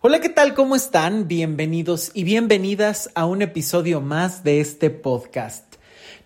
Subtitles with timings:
[0.00, 0.54] Hola, ¿qué tal?
[0.54, 1.26] ¿Cómo están?
[1.26, 5.74] Bienvenidos y bienvenidas a un episodio más de este podcast.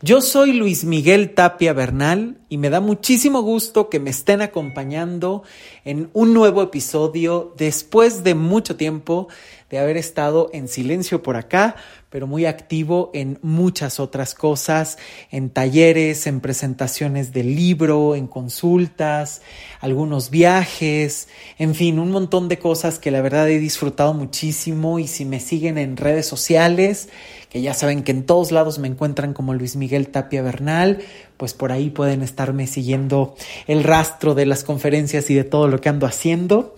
[0.03, 5.43] Yo soy Luis Miguel Tapia Bernal y me da muchísimo gusto que me estén acompañando
[5.87, 9.29] en un nuevo episodio después de mucho tiempo
[9.73, 11.77] de haber estado en silencio por acá,
[12.11, 14.99] pero muy activo en muchas otras cosas,
[15.31, 19.41] en talleres, en presentaciones del libro, en consultas,
[19.81, 21.29] algunos viajes,
[21.59, 25.41] en fin, un montón de cosas que la verdad he disfrutado muchísimo y si me
[25.41, 27.09] siguen en redes sociales,
[27.49, 30.99] que ya saben que en todos lados me encuentran como Luis Miguel Tapia Bernal,
[31.39, 33.35] pues por ahí pueden estarme siguiendo
[33.67, 36.75] el rastro de las conferencias y de todo lo que ando haciendo.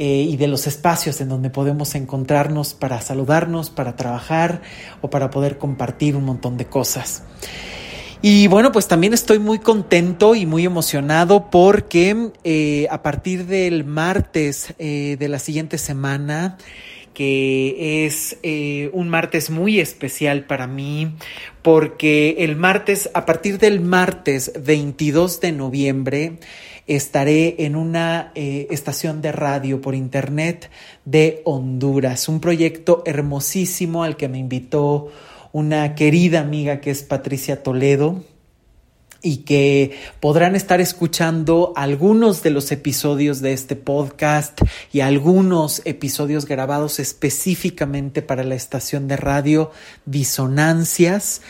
[0.00, 4.62] Eh, y de los espacios en donde podemos encontrarnos para saludarnos, para trabajar
[5.00, 7.24] o para poder compartir un montón de cosas.
[8.22, 13.82] Y bueno, pues también estoy muy contento y muy emocionado porque eh, a partir del
[13.82, 16.58] martes eh, de la siguiente semana,
[17.12, 18.38] que es
[18.92, 21.16] un martes muy especial para mí,
[21.62, 26.38] porque el martes, a partir del martes 22 de noviembre,
[26.88, 30.70] estaré en una eh, estación de radio por internet
[31.04, 35.08] de Honduras, un proyecto hermosísimo al que me invitó
[35.52, 38.22] una querida amiga que es Patricia Toledo
[39.22, 44.60] y que podrán estar escuchando algunos de los episodios de este podcast
[44.92, 49.72] y algunos episodios grabados específicamente para la estación de radio
[50.06, 51.42] Disonancias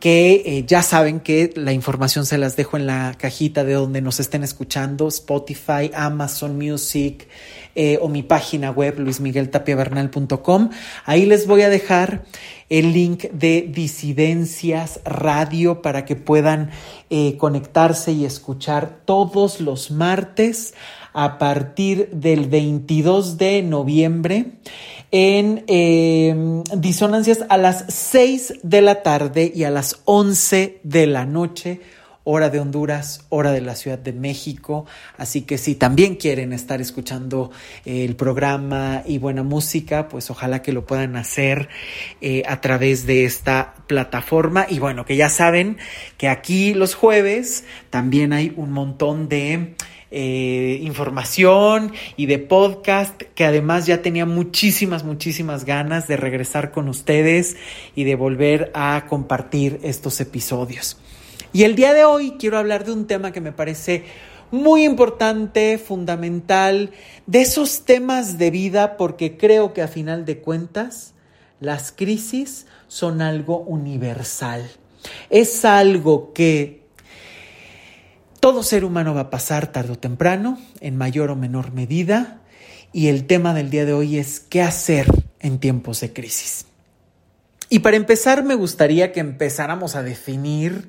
[0.00, 4.00] que eh, ya saben que la información se las dejo en la cajita de donde
[4.00, 7.26] nos estén escuchando, Spotify, Amazon Music
[7.74, 10.70] eh, o mi página web luismigueltapiavernal.com.
[11.04, 12.24] Ahí les voy a dejar
[12.68, 16.70] el link de Disidencias Radio para que puedan
[17.10, 20.74] eh, conectarse y escuchar todos los martes
[21.12, 24.52] a partir del 22 de noviembre
[25.10, 31.24] en em, disonancias a las 6 de la tarde y a las 11 de la
[31.24, 31.80] noche
[32.30, 34.84] hora de Honduras, hora de la Ciudad de México.
[35.16, 37.50] Así que si también quieren estar escuchando
[37.86, 41.70] eh, el programa y buena música, pues ojalá que lo puedan hacer
[42.20, 44.66] eh, a través de esta plataforma.
[44.68, 45.78] Y bueno, que ya saben
[46.18, 49.74] que aquí los jueves también hay un montón de
[50.10, 56.88] eh, información y de podcast, que además ya tenía muchísimas, muchísimas ganas de regresar con
[56.88, 57.56] ustedes
[57.94, 60.96] y de volver a compartir estos episodios.
[61.52, 64.04] Y el día de hoy quiero hablar de un tema que me parece
[64.50, 66.90] muy importante, fundamental,
[67.26, 71.14] de esos temas de vida, porque creo que a final de cuentas
[71.60, 74.70] las crisis son algo universal.
[75.30, 76.87] Es algo que
[78.40, 82.40] todo ser humano va a pasar tarde o temprano, en mayor o menor medida,
[82.92, 85.06] y el tema del día de hoy es qué hacer
[85.40, 86.66] en tiempos de crisis.
[87.68, 90.88] Y para empezar, me gustaría que empezáramos a definir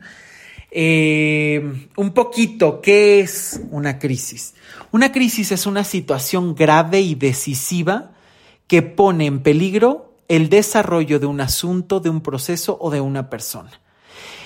[0.72, 4.54] eh, un poquito qué es una crisis.
[4.92, 8.12] Una crisis es una situación grave y decisiva
[8.68, 13.30] que pone en peligro el desarrollo de un asunto, de un proceso o de una
[13.30, 13.72] persona.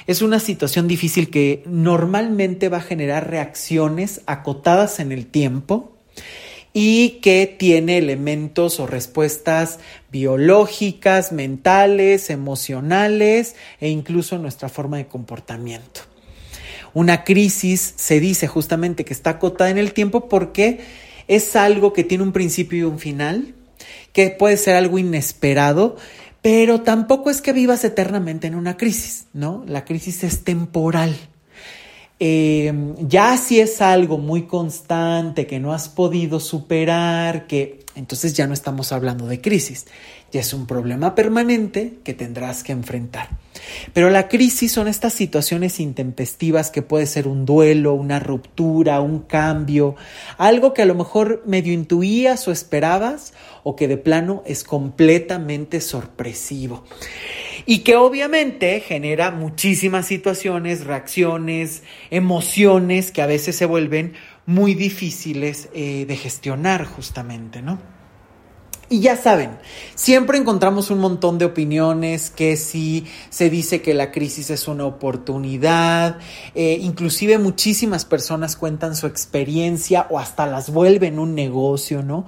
[0.06, 5.94] Es una situación difícil que normalmente va a generar reacciones acotadas en el tiempo
[6.74, 9.80] y que tiene elementos o respuestas
[10.12, 16.02] biológicas, mentales, emocionales e incluso nuestra forma de comportamiento.
[16.94, 20.82] Una crisis se dice justamente que está acotada en el tiempo porque
[21.28, 23.54] es algo que tiene un principio y un final,
[24.12, 25.96] que puede ser algo inesperado
[26.44, 29.64] pero tampoco es que vivas eternamente en una crisis, ¿no?
[29.66, 31.16] La crisis es temporal.
[32.20, 38.48] Em, ya si es algo muy constante que no has podido superar, que entonces ya
[38.48, 39.86] no estamos hablando de crisis,
[40.32, 43.30] ya es un problema permanente que tendrás que enfrentar.
[43.94, 49.20] Pero la crisis son estas situaciones intempestivas que puede ser un duelo, una ruptura, un
[49.20, 49.96] cambio,
[50.38, 53.34] algo que a lo mejor medio intuías o esperabas
[53.64, 56.84] o que de plano es completamente sorpresivo.
[57.66, 64.14] Y que obviamente genera muchísimas situaciones, reacciones, emociones que a veces se vuelven
[64.46, 67.80] muy difíciles eh, de gestionar justamente, ¿no?
[68.90, 69.58] Y ya saben,
[69.96, 74.86] siempre encontramos un montón de opiniones que si se dice que la crisis es una
[74.86, 76.20] oportunidad,
[76.54, 82.26] eh, inclusive muchísimas personas cuentan su experiencia o hasta las vuelven un negocio, ¿no?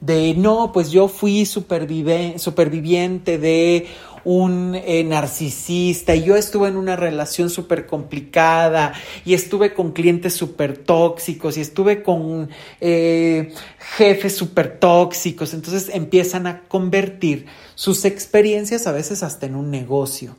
[0.00, 3.86] de no, pues yo fui superviviente de
[4.24, 8.92] un eh, narcisista y yo estuve en una relación súper complicada
[9.24, 12.50] y estuve con clientes súper tóxicos y estuve con
[12.80, 13.52] eh,
[13.96, 15.54] jefes súper tóxicos.
[15.54, 20.36] Entonces empiezan a convertir sus experiencias a veces hasta en un negocio.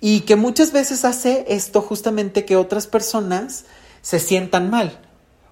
[0.00, 3.64] Y que muchas veces hace esto justamente que otras personas
[4.02, 5.00] se sientan mal.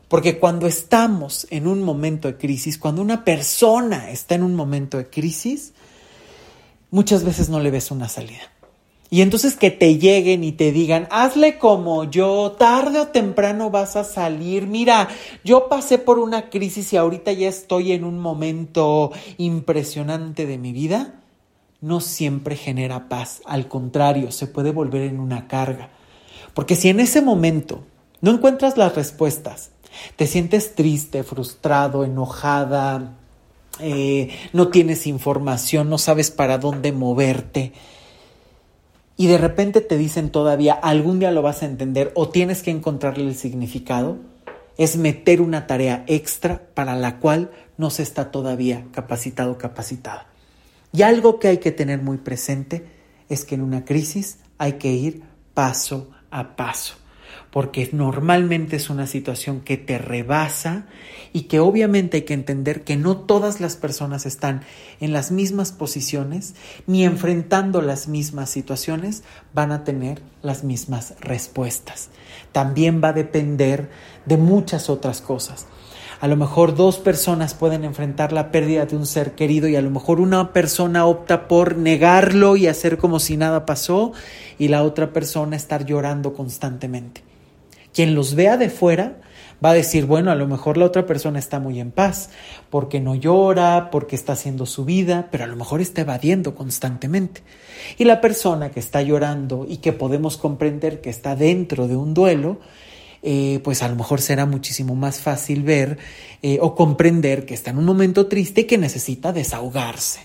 [0.08, 4.98] Porque cuando estamos en un momento de crisis, cuando una persona está en un momento
[4.98, 5.72] de crisis,
[6.92, 8.52] muchas veces no le ves una salida.
[9.10, 13.96] Y entonces que te lleguen y te digan, hazle como yo, tarde o temprano vas
[13.96, 14.66] a salir.
[14.66, 15.08] Mira,
[15.44, 20.72] yo pasé por una crisis y ahorita ya estoy en un momento impresionante de mi
[20.72, 21.20] vida.
[21.82, 25.90] No siempre genera paz, al contrario, se puede volver en una carga.
[26.54, 27.84] Porque si en ese momento
[28.22, 29.72] no encuentras las respuestas,
[30.16, 33.18] te sientes triste, frustrado, enojada,
[33.80, 37.72] eh, no tienes información, no sabes para dónde moverte.
[39.16, 42.70] Y de repente te dicen todavía, algún día lo vas a entender o tienes que
[42.70, 44.18] encontrarle el significado.
[44.78, 50.26] Es meter una tarea extra para la cual no se está todavía capacitado capacitada.
[50.92, 52.86] Y algo que hay que tener muy presente
[53.28, 55.22] es que en una crisis hay que ir
[55.54, 57.01] paso a paso
[57.52, 60.86] porque normalmente es una situación que te rebasa
[61.34, 64.62] y que obviamente hay que entender que no todas las personas están
[65.00, 66.54] en las mismas posiciones
[66.86, 69.22] ni enfrentando las mismas situaciones
[69.52, 72.08] van a tener las mismas respuestas.
[72.52, 73.90] También va a depender
[74.24, 75.66] de muchas otras cosas.
[76.20, 79.82] A lo mejor dos personas pueden enfrentar la pérdida de un ser querido y a
[79.82, 84.12] lo mejor una persona opta por negarlo y hacer como si nada pasó
[84.58, 87.31] y la otra persona estar llorando constantemente.
[87.92, 89.20] Quien los vea de fuera
[89.64, 92.30] va a decir, bueno, a lo mejor la otra persona está muy en paz,
[92.70, 97.42] porque no llora, porque está haciendo su vida, pero a lo mejor está evadiendo constantemente.
[97.98, 102.14] Y la persona que está llorando y que podemos comprender que está dentro de un
[102.14, 102.58] duelo,
[103.22, 105.98] eh, pues a lo mejor será muchísimo más fácil ver
[106.42, 110.20] eh, o comprender que está en un momento triste y que necesita desahogarse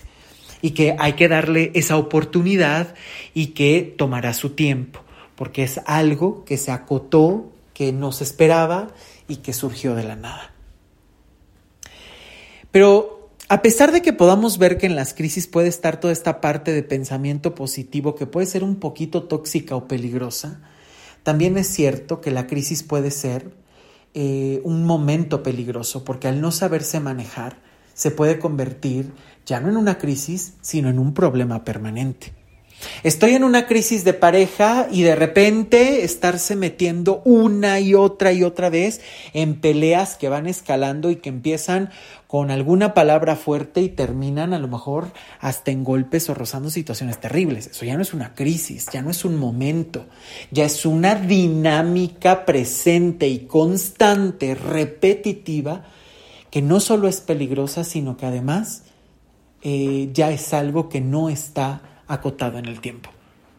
[0.62, 2.94] y que hay que darle esa oportunidad
[3.34, 5.00] y que tomará su tiempo,
[5.36, 8.88] porque es algo que se acotó que no se esperaba
[9.28, 10.52] y que surgió de la nada.
[12.72, 16.40] Pero a pesar de que podamos ver que en las crisis puede estar toda esta
[16.40, 20.60] parte de pensamiento positivo que puede ser un poquito tóxica o peligrosa,
[21.22, 23.52] también es cierto que la crisis puede ser
[24.12, 27.60] eh, un momento peligroso porque al no saberse manejar
[27.94, 29.12] se puede convertir
[29.46, 32.32] ya no en una crisis, sino en un problema permanente.
[33.02, 38.44] Estoy en una crisis de pareja y de repente estarse metiendo una y otra y
[38.44, 39.00] otra vez
[39.32, 41.90] en peleas que van escalando y que empiezan
[42.28, 45.10] con alguna palabra fuerte y terminan a lo mejor
[45.40, 47.68] hasta en golpes o rozando situaciones terribles.
[47.68, 50.06] Eso ya no es una crisis, ya no es un momento,
[50.50, 55.84] ya es una dinámica presente y constante, repetitiva,
[56.50, 58.84] que no solo es peligrosa, sino que además
[59.62, 63.10] eh, ya es algo que no está acotado en el tiempo.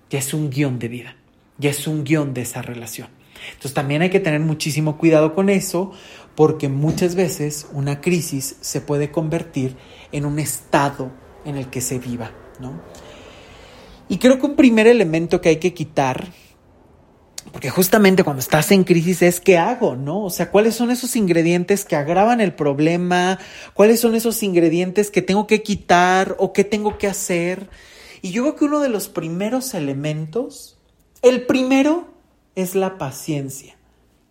[0.10, 1.16] Ya es un guion de vida,
[1.58, 3.08] ya es un guion de esa relación.
[3.48, 5.92] Entonces también hay que tener muchísimo cuidado con eso
[6.36, 9.76] porque muchas veces una crisis se puede convertir
[10.12, 11.12] en un estado
[11.46, 12.82] en el que se viva, ¿no?
[14.08, 16.30] Y creo que un primer elemento que hay que quitar,
[17.52, 20.24] porque justamente cuando estás en crisis es qué hago, ¿no?
[20.24, 23.38] O sea, cuáles son esos ingredientes que agravan el problema,
[23.74, 27.70] cuáles son esos ingredientes que tengo que quitar o qué tengo que hacer.
[28.22, 30.78] Y yo creo que uno de los primeros elementos,
[31.22, 32.08] el primero
[32.56, 33.78] es la paciencia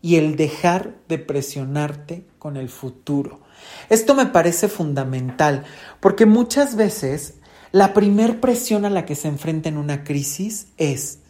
[0.02, 3.40] y el dejar de presionarte con el futuro.
[3.88, 5.64] Esto me parece fundamental
[6.00, 7.35] porque muchas veces
[7.73, 11.21] la primer presión a la que se enfrenta en una crisis es,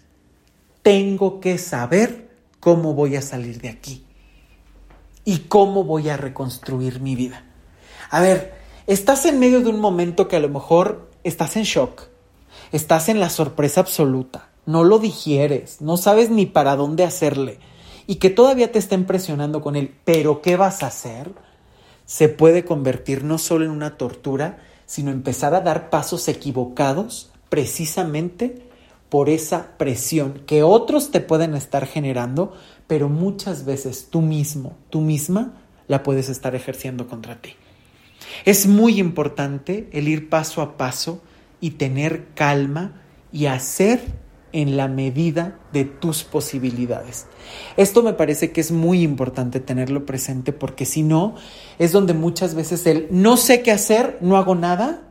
[0.82, 4.04] tengo que saber cómo voy a salir de aquí
[5.24, 7.44] y cómo voy a reconstruir mi vida.
[8.10, 8.54] A ver,
[8.86, 12.08] estás en medio de un momento que a lo mejor estás en shock,
[12.72, 17.58] Estás en la sorpresa absoluta, no lo digieres, no sabes ni para dónde hacerle
[18.06, 21.30] y que todavía te estén presionando con él, pero ¿qué vas a hacer?
[22.06, 28.62] Se puede convertir no solo en una tortura, sino empezar a dar pasos equivocados precisamente
[29.08, 32.54] por esa presión que otros te pueden estar generando,
[32.86, 35.54] pero muchas veces tú mismo, tú misma,
[35.86, 37.54] la puedes estar ejerciendo contra ti.
[38.44, 41.22] Es muy importante el ir paso a paso
[41.60, 44.00] y tener calma y hacer
[44.52, 47.26] en la medida de tus posibilidades.
[47.76, 51.34] Esto me parece que es muy importante tenerlo presente porque si no,
[51.78, 55.02] es donde muchas veces el no sé qué hacer, no hago nada,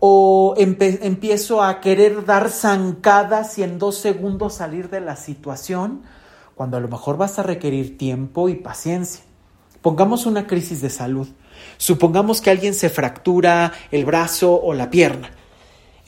[0.00, 6.02] o empiezo a querer dar zancadas y en dos segundos salir de la situación,
[6.54, 9.24] cuando a lo mejor vas a requerir tiempo y paciencia.
[9.82, 11.28] Pongamos una crisis de salud.
[11.76, 15.30] Supongamos que alguien se fractura el brazo o la pierna.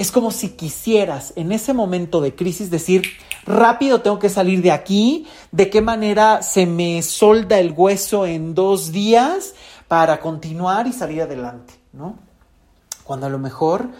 [0.00, 3.02] Es como si quisieras en ese momento de crisis decir,
[3.45, 8.54] rápido tengo que salir de aquí, de qué manera se me solda el hueso en
[8.54, 9.52] dos días
[9.88, 12.19] para continuar y salir adelante, ¿no?
[13.04, 13.90] Cuando a lo mejor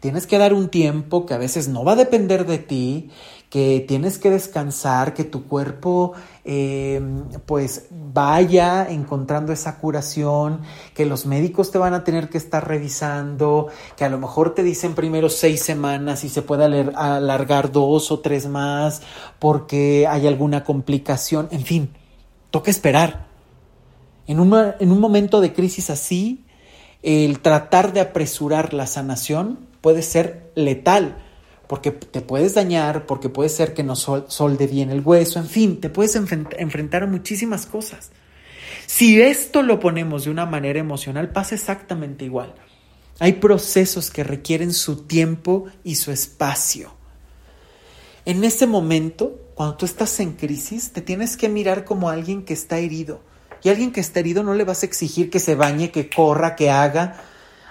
[0.00, 3.10] tienes que dar un tiempo que a veces no va a depender de ti,
[3.50, 6.12] que tienes que descansar, que tu cuerpo
[6.44, 10.60] em, pues vaya encontrando esa curación,
[10.94, 13.66] que los médicos te van a tener que estar revisando,
[13.96, 16.64] que a lo mejor te dicen primero seis semanas y se puede
[16.94, 19.02] alargar dos o tres más
[19.38, 21.90] porque hay alguna complicación, en fin,
[22.50, 23.26] toca esperar.
[24.28, 26.44] En, en un momento de crisis así,
[27.02, 31.16] el tratar de apresurar la sanación puede ser letal
[31.70, 35.80] porque te puedes dañar, porque puede ser que no solde bien el hueso, en fin,
[35.80, 38.10] te puedes enfrentar a muchísimas cosas.
[38.86, 42.56] Si esto lo ponemos de una manera emocional, pasa exactamente igual.
[43.20, 46.92] Hay procesos que requieren su tiempo y su espacio.
[48.24, 52.52] En ese momento, cuando tú estás en crisis, te tienes que mirar como alguien que
[52.52, 53.20] está herido.
[53.62, 56.10] Y a alguien que está herido no le vas a exigir que se bañe, que
[56.10, 57.22] corra, que haga,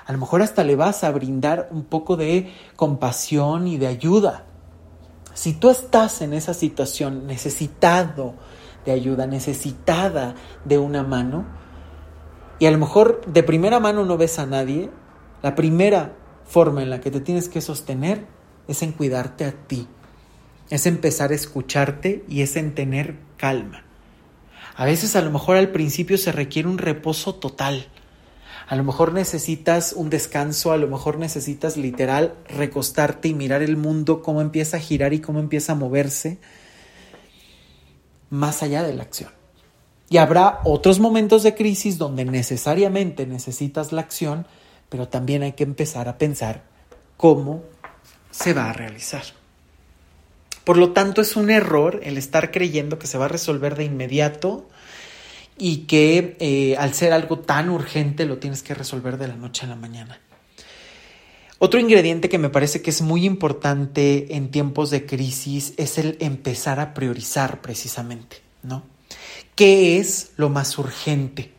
[0.10, 4.46] a lo mejor hasta le vas a brindar un poco de compasión y de ayuda.
[5.36, 8.34] Si tú estás en esa situación necesitado
[8.88, 10.34] de ayuda, necesitada
[10.66, 11.46] de una mano,
[12.58, 14.90] y a lo mejor de primera mano no ves a nadie,
[15.44, 18.26] la primera forma en la que te tienes que sostener
[18.68, 19.88] es en cuidarte a ti,
[20.72, 23.84] es empezar a escucharte y es en tener calma.
[24.76, 27.86] A veces a lo mejor al principio se requiere un reposo total,
[28.70, 33.78] a lo mejor necesitas un descanso, a lo mejor necesitas literal recostarte y mirar el
[33.78, 36.38] mundo, cómo empieza a girar y cómo empieza a moverse,
[38.30, 39.32] más allá de la acción.
[40.08, 44.46] Y habrá otros momentos de crisis donde necesariamente necesitas la acción,
[44.90, 46.62] pero también hay que empezar a pensar
[47.18, 47.64] cómo
[48.30, 49.24] se va a realizar.
[50.64, 53.86] Por lo tanto, es un error el estar creyendo que se va a resolver de
[53.86, 54.68] inmediato
[55.60, 59.66] y que eh, al ser algo tan urgente lo tienes que resolver de la noche
[59.66, 60.20] a la mañana.
[61.60, 66.16] Otro ingrediente que me parece que es muy importante en tiempos de crisis es el
[66.22, 68.84] empezar a priorizar precisamente, ¿no?
[69.56, 71.52] ¿Qué es lo más urgente?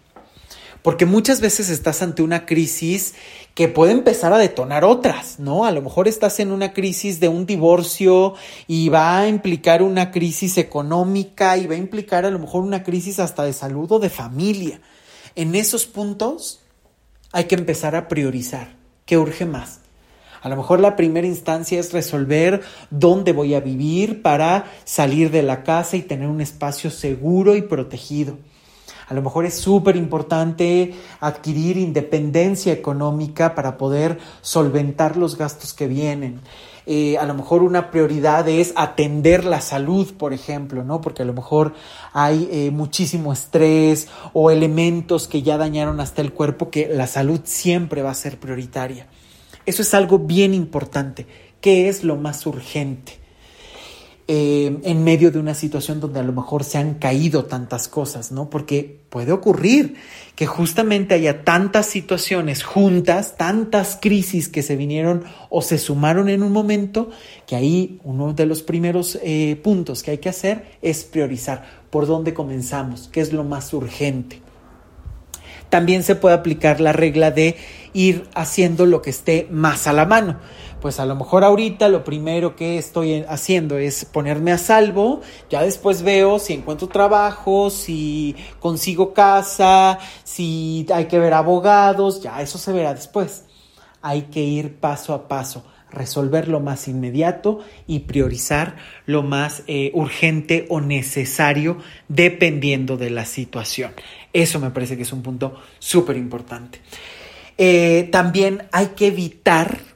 [0.82, 3.14] Porque muchas veces estás ante una crisis
[3.54, 5.64] que puede empezar a detonar otras, ¿no?
[5.64, 8.34] A lo mejor estás en una crisis de un divorcio
[8.66, 12.82] y va a implicar una crisis económica y va a implicar a lo mejor una
[12.82, 14.80] crisis hasta de salud o de familia.
[15.34, 16.60] En esos puntos
[17.32, 18.76] hay que empezar a priorizar.
[19.04, 19.80] ¿Qué urge más?
[20.42, 25.42] A lo mejor la primera instancia es resolver dónde voy a vivir para salir de
[25.42, 28.38] la casa y tener un espacio seguro y protegido.
[29.10, 35.88] A lo mejor es súper importante adquirir independencia económica para poder solventar los gastos que
[35.88, 36.40] vienen.
[36.86, 41.00] Eh, a lo mejor una prioridad es atender la salud, por ejemplo, ¿no?
[41.00, 41.74] Porque a lo mejor
[42.12, 47.40] hay eh, muchísimo estrés o elementos que ya dañaron hasta el cuerpo que la salud
[47.42, 49.08] siempre va a ser prioritaria.
[49.66, 51.26] Eso es algo bien importante.
[51.60, 53.19] ¿Qué es lo más urgente?
[54.32, 58.30] Eh, en medio de una situación donde a lo mejor se han caído tantas cosas,
[58.30, 58.48] ¿no?
[58.48, 59.96] Porque puede ocurrir
[60.36, 66.44] que justamente haya tantas situaciones juntas, tantas crisis que se vinieron o se sumaron en
[66.44, 67.10] un momento,
[67.44, 72.06] que ahí uno de los primeros eh, puntos que hay que hacer es priorizar por
[72.06, 74.40] dónde comenzamos, qué es lo más urgente.
[75.70, 77.56] También se puede aplicar la regla de
[77.94, 80.38] ir haciendo lo que esté más a la mano
[80.80, 85.20] pues a lo mejor ahorita lo primero que estoy haciendo es ponerme a salvo,
[85.50, 92.40] ya después veo si encuentro trabajo, si consigo casa, si hay que ver abogados, ya
[92.40, 93.44] eso se verá después.
[94.02, 99.90] Hay que ir paso a paso, resolver lo más inmediato y priorizar lo más eh,
[99.94, 103.92] urgente o necesario dependiendo de la situación.
[104.32, 106.80] Eso me parece que es un punto súper importante.
[107.58, 109.89] Eh, también hay que evitar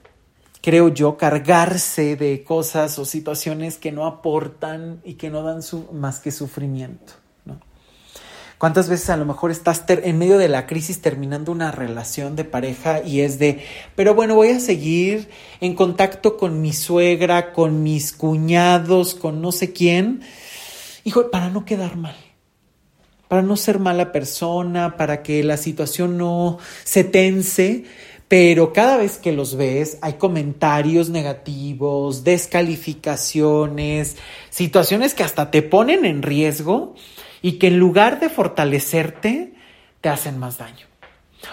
[0.64, 5.60] creo yo, cargarse de cosas o situaciones que no aportan y que no dan
[5.92, 7.12] más que sufrimiento.
[8.56, 12.44] ¿Cuántas veces a lo mejor estás en medio de la crisis terminando una relación de
[12.44, 13.62] pareja y es de,
[13.94, 15.28] pero bueno, voy a seguir
[15.60, 20.22] en contacto con mi suegra, con mis cuñados, con no sé quién?
[21.02, 22.16] Hijo, para no quedar mal,
[23.28, 27.84] para no ser mala persona, para que la situación no se tense,
[28.36, 34.16] pero cada vez que los ves hay comentarios negativos, descalificaciones,
[34.50, 36.96] situaciones que hasta te ponen en riesgo
[37.42, 39.54] y que en lugar de fortalecerte,
[40.00, 40.84] te hacen más daño.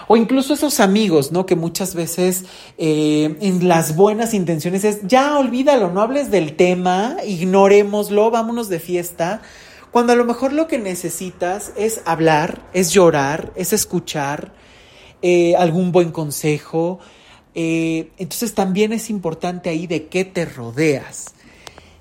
[0.08, 1.46] O incluso esos amigos, ¿no?
[1.46, 2.46] Que muchas veces
[2.78, 8.80] eh, en las buenas intenciones es, ya olvídalo, no hables del tema, ignorémoslo, vámonos de
[8.80, 9.40] fiesta.
[9.92, 14.60] Cuando a lo mejor lo que necesitas es hablar, es llorar, es escuchar,
[15.22, 16.98] eh, algún buen consejo.
[17.54, 21.34] Eh, entonces también es importante ahí de qué te rodeas,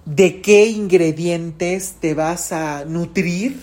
[0.05, 3.59] de qué ingredientes te vas a nutrir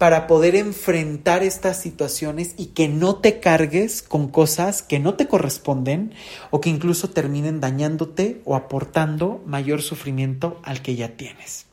[0.00, 5.28] para poder enfrentar estas situaciones y que no te cargues con cosas que no te
[5.28, 6.14] corresponden
[6.50, 11.66] o que incluso terminen dañándote o aportando mayor sufrimiento al que ya tienes.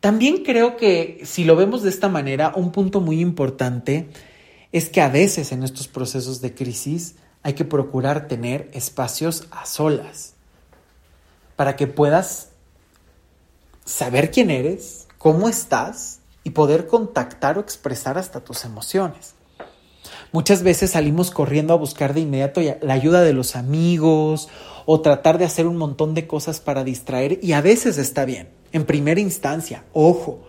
[0.00, 4.08] También creo que si lo vemos de esta manera, un punto muy importante
[4.72, 9.66] es que a veces en estos procesos de crisis hay que procurar tener espacios a
[9.66, 10.34] solas
[11.56, 12.50] para que puedas
[13.84, 19.34] saber quién eres, cómo estás y poder contactar o expresar hasta tus emociones.
[20.32, 24.48] Muchas veces salimos corriendo a buscar de inmediato la ayuda de los amigos
[24.86, 28.48] o tratar de hacer un montón de cosas para distraer y a veces está bien,
[28.72, 30.40] en primera instancia, ojo,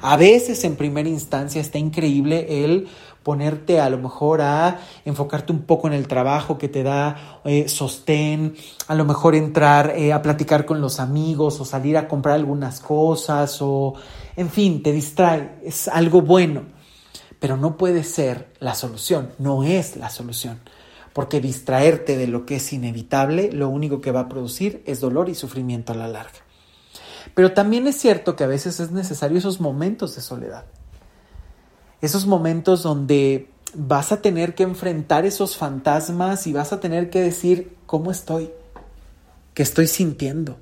[0.00, 2.88] a veces en primera instancia está increíble el
[3.26, 7.68] ponerte a lo mejor a enfocarte un poco en el trabajo que te da eh,
[7.68, 8.54] sostén,
[8.86, 12.78] a lo mejor entrar eh, a platicar con los amigos o salir a comprar algunas
[12.78, 13.94] cosas o,
[14.36, 16.66] en fin, te distrae, es algo bueno,
[17.40, 20.60] pero no puede ser la solución, no es la solución,
[21.12, 25.28] porque distraerte de lo que es inevitable, lo único que va a producir es dolor
[25.28, 26.44] y sufrimiento a la larga.
[27.34, 30.64] Pero también es cierto que a veces es necesario esos momentos de soledad
[32.00, 37.20] esos momentos donde vas a tener que enfrentar esos fantasmas y vas a tener que
[37.20, 38.50] decir cómo estoy,
[39.54, 40.56] qué estoy sintiendo.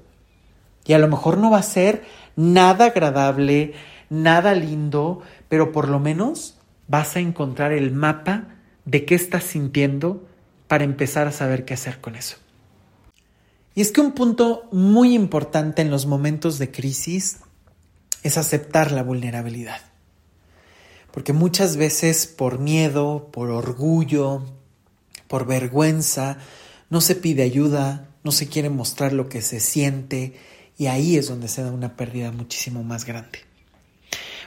[0.85, 2.05] Y a lo mejor no va a ser
[2.37, 3.75] nada agradable,
[4.11, 8.49] nada lindo, pero por lo menos vas a encontrar el mapa
[8.85, 10.26] de qué estás sintiendo
[10.69, 12.37] para empezar a saber qué hacer con eso.
[13.75, 17.38] Y es que un punto muy importante en los momentos de crisis
[18.23, 19.81] es aceptar la vulnerabilidad.
[21.14, 24.42] Porque muchas veces por miedo, por orgullo,
[25.29, 26.38] por vergüenza,
[26.90, 30.35] no se pide ayuda, no se quiere mostrar lo que se siente
[30.77, 33.38] y ahí es donde se da una pérdida muchísimo más grande.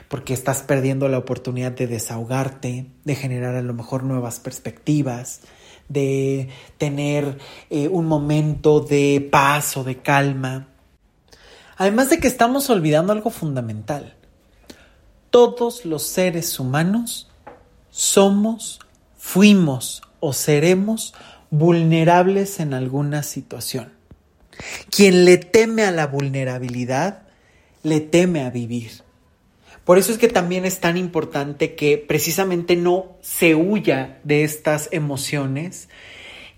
[0.08, 5.40] Porque estás perdiendo la oportunidad de desahogarte, de generar a lo mejor nuevas perspectivas,
[5.88, 7.38] de tener
[7.70, 10.68] eh, un momento de paz o de calma.
[11.78, 14.17] Además de que estamos olvidando algo fundamental
[15.30, 17.30] todos los seres humanos
[17.90, 18.80] somos,
[19.16, 21.14] fuimos o seremos
[21.50, 23.92] vulnerables en alguna situación.
[24.90, 27.22] Quien le teme a la vulnerabilidad,
[27.82, 29.02] le teme a vivir.
[29.84, 34.88] Por eso es que también es tan importante que precisamente no se huya de estas
[34.92, 35.88] emociones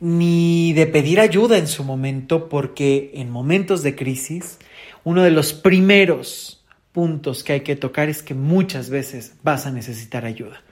[0.01, 4.59] ni de pedir ayuda en su momento, porque en momentos de crisis,
[5.05, 6.60] uno de los primeros
[6.93, 10.63] puntos que hay que tocar es que muchas veces vas a necesitar ayuda.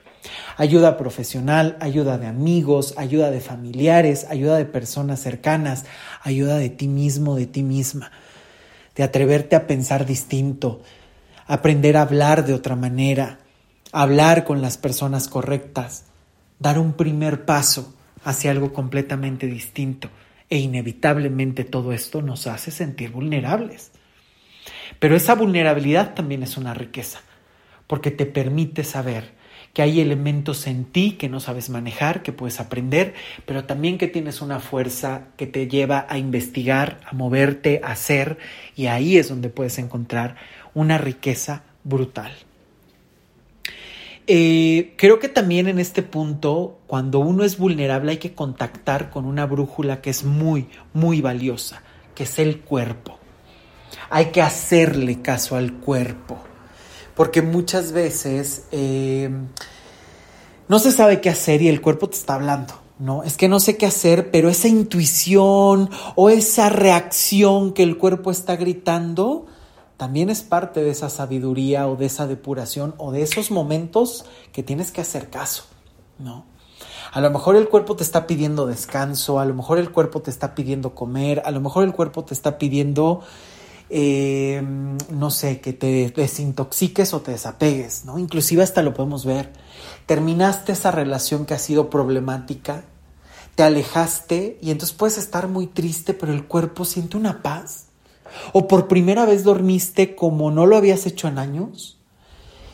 [0.57, 5.85] Ayuda profesional, ayuda de amigos, ayuda de familiares, ayuda de personas cercanas,
[6.21, 8.11] ayuda de ti mismo, de ti misma,
[8.95, 10.81] de atreverte a pensar distinto,
[11.47, 13.39] aprender a hablar de otra manera,
[13.93, 16.05] hablar con las personas correctas,
[16.59, 20.09] dar un primer paso hacia algo completamente distinto.
[20.49, 23.91] E inevitablemente todo esto nos hace sentir vulnerables.
[24.97, 27.21] Pero esa vulnerabilidad también es una riqueza,
[27.87, 29.37] porque te permite saber
[29.73, 33.13] que hay elementos en ti que no sabes manejar, que puedes aprender,
[33.45, 38.39] pero también que tienes una fuerza que te lleva a investigar, a moverte, a hacer,
[38.75, 40.35] y ahí es donde puedes encontrar
[40.73, 42.31] una riqueza brutal.
[44.31, 49.25] Eh, creo que también en este punto, cuando uno es vulnerable, hay que contactar con
[49.25, 51.81] una brújula que es muy, muy valiosa,
[52.13, 53.18] que es el cuerpo
[54.09, 56.37] hay que hacerle caso al cuerpo,
[57.15, 59.29] porque muchas veces eh,
[60.67, 62.73] no se sabe qué hacer y el cuerpo te está hablando.
[62.99, 67.97] No, es que no sé qué hacer, pero esa intuición o esa reacción que el
[67.97, 69.45] cuerpo está gritando
[69.95, 74.63] también es parte de esa sabiduría o de esa depuración o de esos momentos que
[74.63, 75.63] tienes que hacer caso,
[76.17, 76.45] ¿no?
[77.11, 80.29] A lo mejor el cuerpo te está pidiendo descanso, a lo mejor el cuerpo te
[80.29, 83.21] está pidiendo comer, a lo mejor el cuerpo te está pidiendo,
[83.89, 84.61] eh,
[85.09, 88.19] no sé, que te desintoxiques o te desapegues, ¿no?
[88.19, 89.51] Inclusive hasta lo podemos ver.
[90.05, 92.83] Terminaste esa relación que ha sido problemática,
[93.55, 97.87] te alejaste y entonces puedes estar muy triste, pero el cuerpo siente una paz.
[98.53, 101.97] O por primera vez dormiste como no lo habías hecho en años.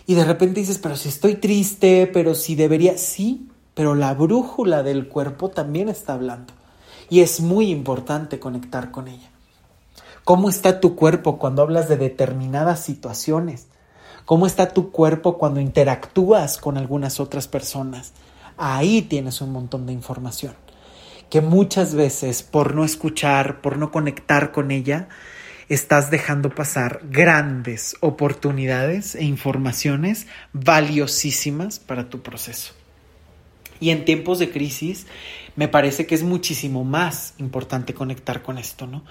[0.05, 4.83] Y de repente dices, pero si estoy triste, pero si debería, sí, pero la brújula
[4.83, 6.53] del cuerpo también está hablando.
[7.09, 9.31] Y es muy importante conectar con ella.
[10.25, 13.67] ¿Cómo está tu cuerpo cuando hablas de determinadas situaciones?
[14.25, 18.11] ¿Cómo está tu cuerpo cuando interactúas con algunas otras personas?
[18.57, 20.55] Ahí tienes un montón de información
[21.29, 25.09] que muchas veces por no escuchar, por no conectar con ella,
[25.69, 32.73] estás dejando pasar grandes oportunidades e informaciones valiosísimas para tu proceso.
[33.79, 35.05] Y en tiempos de crisis
[35.55, 39.03] me parece que es muchísimo más importante conectar con esto, ¿no?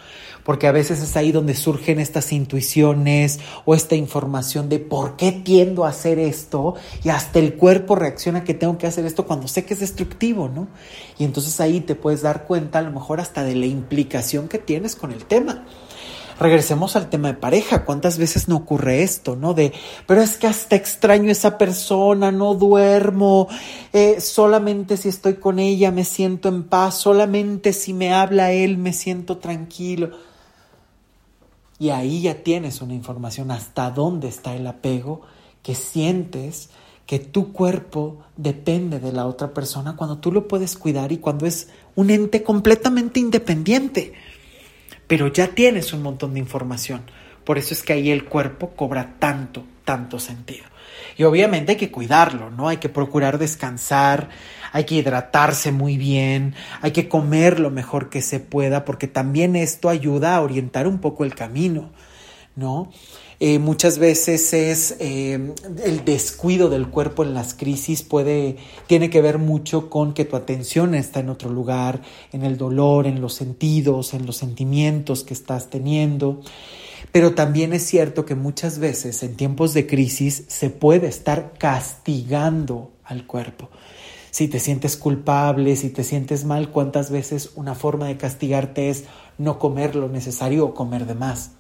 [0.45, 5.33] Porque a veces es ahí donde surgen estas intuiciones o esta información de por qué
[5.33, 9.49] tiendo a hacer esto y hasta el cuerpo reacciona que tengo que hacer esto cuando
[9.49, 10.69] sé que es destructivo, ¿no?
[11.19, 14.59] Y entonces ahí te puedes dar cuenta a lo mejor hasta de la implicación que
[14.59, 15.65] tienes con el tema
[16.38, 17.85] regresemos al tema de pareja.
[17.85, 19.55] ¿Cuántas veces no ocurre esto, no?
[19.55, 19.73] De,
[20.07, 23.49] pero es que hasta extraño a esa persona, no duermo,
[23.92, 28.79] eh, solamente si estoy con ella me siento en paz, solamente si me habla él
[28.79, 30.11] me siento tranquilo.
[31.79, 35.23] Y ahí ya tienes una información hasta dónde está el apego
[35.62, 36.70] que sientes
[37.07, 41.47] que tu cuerpo depende de la otra persona cuando tú lo puedes cuidar y cuando
[41.47, 44.14] es un ente completamente independiente
[45.07, 47.03] pero ya tienes un montón de información.
[47.45, 50.64] Por eso es que ahí el cuerpo cobra tanto, tanto sentido.
[51.17, 52.69] Y obviamente hay que cuidarlo, ¿no?
[52.69, 54.31] Hay que procurar descansar,
[54.73, 59.55] hay que hidratarse muy bien, hay que comer lo mejor que se pueda, porque también
[59.55, 61.90] esto ayuda a orientar un poco el camino,
[62.57, 62.90] ¿no?
[63.40, 65.53] Eh, muchas veces es eh,
[65.85, 70.37] el descuido del cuerpo en las crisis puede, tiene que ver mucho con que tu
[70.37, 75.35] atención está en otro lugar, en el dolor, en los sentidos, en los sentimientos que
[75.35, 76.42] estás teniendo.
[77.12, 82.92] Pero también es cierto que muchas veces en tiempos de crisis se puede estar castigando
[83.05, 83.68] al cuerpo.
[84.31, 89.05] Si te sientes culpable, si te sientes mal, ¿cuántas veces una forma de castigarte es
[89.38, 91.53] no comer lo necesario o comer de más?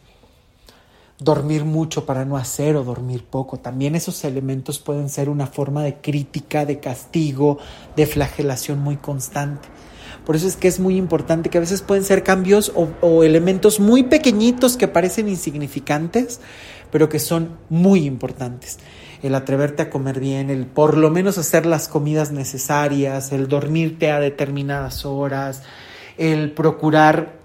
[1.18, 3.58] Dormir mucho para no hacer o dormir poco.
[3.58, 7.58] También esos elementos pueden ser una forma de crítica, de castigo,
[7.96, 9.68] de flagelación muy constante.
[10.24, 13.78] Por eso es que es muy importante que a veces pueden ser cambios o, elementos
[13.78, 16.40] muy pequeñitos que parecen insignificantes,
[16.90, 18.78] pero que son muy importantes.
[19.22, 24.10] El atreverte a comer bien, el por lo menos hacer las comidas necesarias, el dormirte
[24.10, 25.62] a determinadas horas,
[26.16, 27.43] el procurar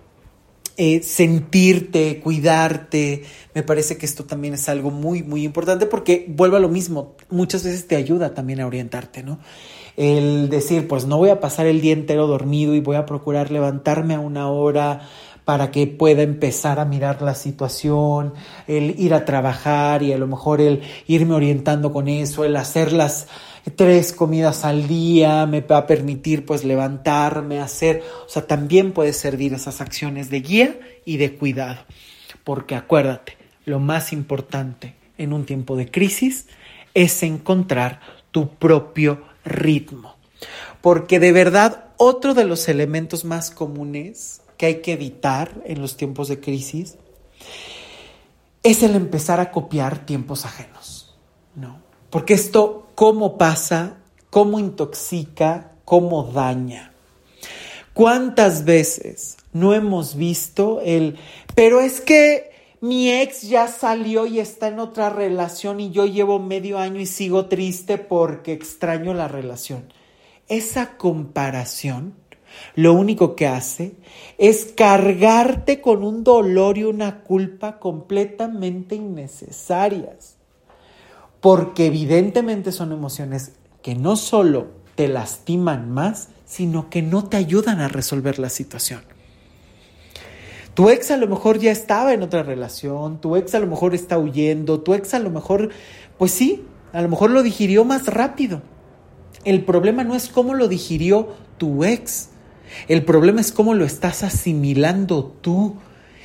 [0.81, 3.25] eh, sentirte, cuidarte.
[3.53, 7.17] Me parece que esto también es algo muy, muy importante porque vuelve a lo mismo,
[7.29, 9.39] muchas veces te ayuda también a orientarte, ¿no?
[9.97, 13.51] El decir, pues no voy a pasar el día entero dormido y voy a procurar
[13.51, 15.01] levantarme a una hora
[15.43, 18.33] para que pueda empezar a mirar la situación,
[18.65, 22.93] el ir a trabajar y a lo mejor el irme orientando con eso, el hacer
[22.93, 23.27] las
[23.75, 29.13] tres comidas al día, me va a permitir pues levantarme, hacer, o sea, también puede
[29.13, 31.79] servir esas acciones de guía y de cuidado.
[32.43, 36.47] Porque acuérdate, lo más importante en un tiempo de crisis
[36.93, 37.99] es encontrar
[38.31, 40.15] tu propio ritmo.
[40.81, 45.97] Porque de verdad, otro de los elementos más comunes que hay que evitar en los
[45.97, 46.97] tiempos de crisis
[48.63, 51.15] es el empezar a copiar tiempos ajenos,
[51.55, 51.79] ¿no?
[52.09, 53.95] Porque esto, ¿cómo pasa?
[54.29, 55.71] ¿Cómo intoxica?
[55.85, 56.91] ¿Cómo daña?
[57.93, 61.17] ¿Cuántas veces no hemos visto el,
[61.55, 66.39] pero es que mi ex ya salió y está en otra relación y yo llevo
[66.39, 69.93] medio año y sigo triste porque extraño la relación?
[70.49, 72.15] Esa comparación
[72.75, 73.93] lo único que hace
[74.38, 80.38] es cargarte con un dolor y una culpa completamente innecesarias
[81.41, 87.80] porque evidentemente son emociones que no solo te lastiman más, sino que no te ayudan
[87.80, 89.02] a resolver la situación.
[90.73, 93.95] Tu ex a lo mejor ya estaba en otra relación, tu ex a lo mejor
[93.95, 95.69] está huyendo, tu ex a lo mejor,
[96.17, 98.62] pues sí, a lo mejor lo digirió más rápido.
[99.45, 102.30] El problema no es cómo lo digirió tu ex,
[102.88, 105.75] el problema es cómo lo estás asimilando tú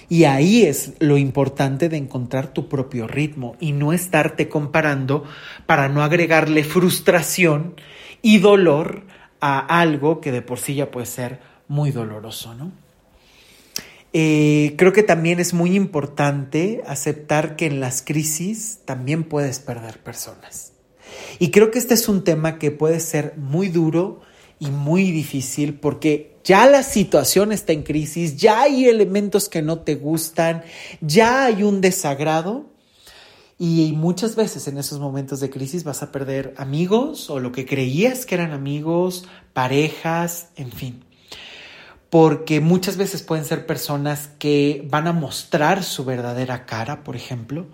[0.08, 5.24] Y ahí es lo importante de encontrar tu propio ritmo y no estarte comparando
[5.66, 7.74] para no agregarle frustración
[8.22, 9.02] y dolor
[9.40, 12.72] a algo que de por sí ya puede ser muy doloroso, ¿no?
[14.16, 19.98] Eh, creo que también es muy importante aceptar que en las crisis también puedes perder
[19.98, 20.72] personas.
[21.40, 24.20] Y creo que este es un tema que puede ser muy duro
[24.58, 29.80] y muy difícil porque ya la situación está en crisis, ya hay elementos que no
[29.80, 30.62] te gustan,
[31.00, 32.66] ya hay un desagrado
[33.58, 37.66] y muchas veces en esos momentos de crisis vas a perder amigos o lo que
[37.66, 41.04] creías que eran amigos, parejas, en fin.
[42.10, 47.66] Porque muchas veces pueden ser personas que van a mostrar su verdadera cara, por ejemplo,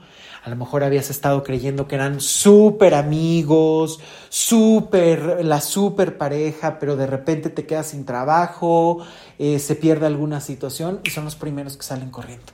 [0.42, 6.96] a lo mejor habías estado creyendo que eran súper amigos, súper, la súper pareja, pero
[6.96, 9.04] de repente te quedas sin trabajo,
[9.38, 12.52] eh, se pierde alguna situación y son los primeros que salen corriendo.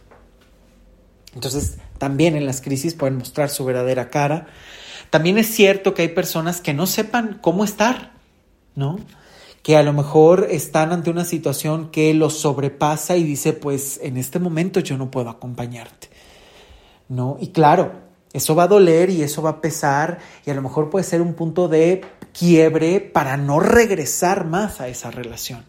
[1.34, 4.46] Entonces, también en las crisis pueden mostrar su verdadera cara.
[5.10, 8.12] También es cierto que hay personas que no sepan cómo estar,
[8.74, 8.98] ¿no?
[9.66, 14.16] que a lo mejor están ante una situación que los sobrepasa y dice, pues en
[14.16, 16.08] este momento yo no puedo acompañarte.
[17.08, 17.36] ¿No?
[17.40, 17.92] Y claro,
[18.32, 21.22] eso va a doler y eso va a pesar y a lo mejor puede ser
[21.22, 22.04] un punto de
[22.38, 25.64] quiebre para no regresar más a esa relación.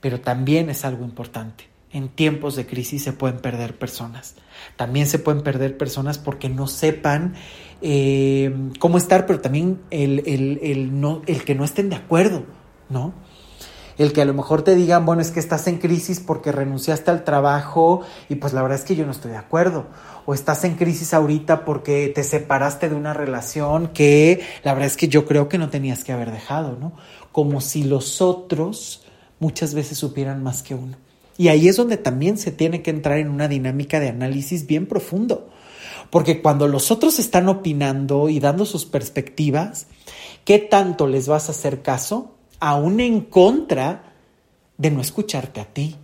[0.00, 1.68] Pero también es algo importante.
[1.90, 4.34] En tiempos de crisis se pueden perder personas.
[4.76, 7.34] También se pueden perder personas porque no sepan
[7.82, 12.44] eh, cómo estar, pero también el, el, no, el que no estén de acuerdo,
[12.88, 13.12] ¿no?
[13.98, 17.10] El que a lo mejor te digan, bueno, es que estás en crisis porque renunciaste
[17.10, 19.86] al trabajo y pues la verdad es que yo no estoy de acuerdo.
[20.26, 24.96] O estás en crisis ahorita porque te separaste de una relación que la verdad es
[24.96, 26.94] que yo creo que no tenías que haber dejado, ¿no?
[27.30, 29.04] Como si los otros
[29.38, 30.96] muchas veces supieran más que uno.
[31.36, 34.86] Y ahí es donde también se tiene que entrar en una dinámica de análisis bien
[34.86, 35.48] profundo.
[36.10, 39.88] Porque cuando los otros están opinando y dando sus perspectivas,
[40.44, 42.33] ¿qué tanto les vas a hacer caso?
[42.64, 44.14] Aún en contra
[44.78, 45.96] de no escucharte a ti.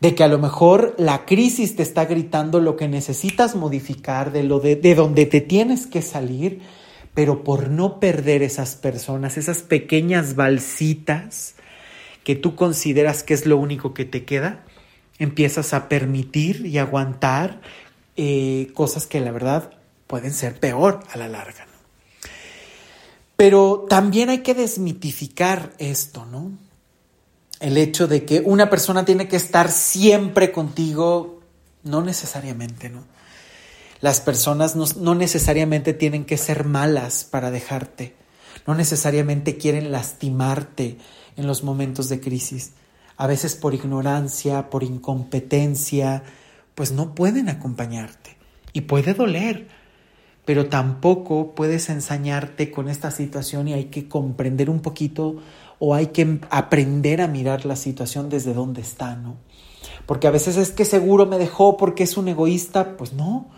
[0.00, 4.42] De que a lo mejor la crisis te está gritando lo que necesitas modificar, de,
[4.42, 6.62] lo de, de donde te tienes que salir,
[7.12, 11.56] pero por no perder esas personas, esas pequeñas balsitas
[12.24, 14.64] que tú consideras que es lo único que te queda,
[15.18, 17.60] empiezas a permitir y aguantar
[18.16, 19.72] eh, cosas que la verdad
[20.06, 21.69] pueden ser peor a la larga.
[23.40, 26.52] Pero también hay que desmitificar esto, ¿no?
[27.58, 31.40] El hecho de que una persona tiene que estar siempre contigo,
[31.82, 33.02] no necesariamente, ¿no?
[34.02, 38.14] Las personas no, necesariamente tienen que ser malas para dejarte,
[38.66, 40.98] no necesariamente quieren lastimarte
[41.38, 42.72] en los momentos de crisis.
[43.16, 46.24] A veces por ignorancia, por incompetencia,
[46.74, 48.36] pues no pueden acompañarte.
[48.74, 49.79] Y puede doler,
[50.44, 55.36] pero tampoco puedes ensañarte con esta situación y hay que comprender un poquito
[55.78, 59.36] o hay que aprender a mirar la situación desde donde está, ¿no?
[60.06, 63.48] Porque a veces es que seguro me dejó porque es un egoísta, pues no.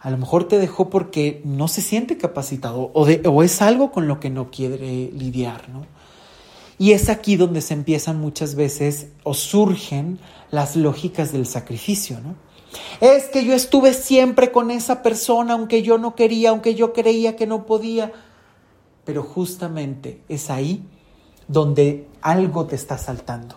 [0.00, 4.06] A lo mejor te dejó porque no se siente capacitado o, o es algo con
[4.06, 5.86] lo que no quiere lidiar, ¿no?
[6.78, 12.36] Y es aquí donde se empiezan muchas veces o surgen las lógicas del sacrificio, ¿no?
[13.00, 17.36] Es que yo estuve siempre con esa persona, aunque yo no quería, aunque yo creía
[17.36, 18.12] que no podía.
[19.04, 20.82] Pero justamente es ahí
[21.46, 23.56] donde algo te está saltando.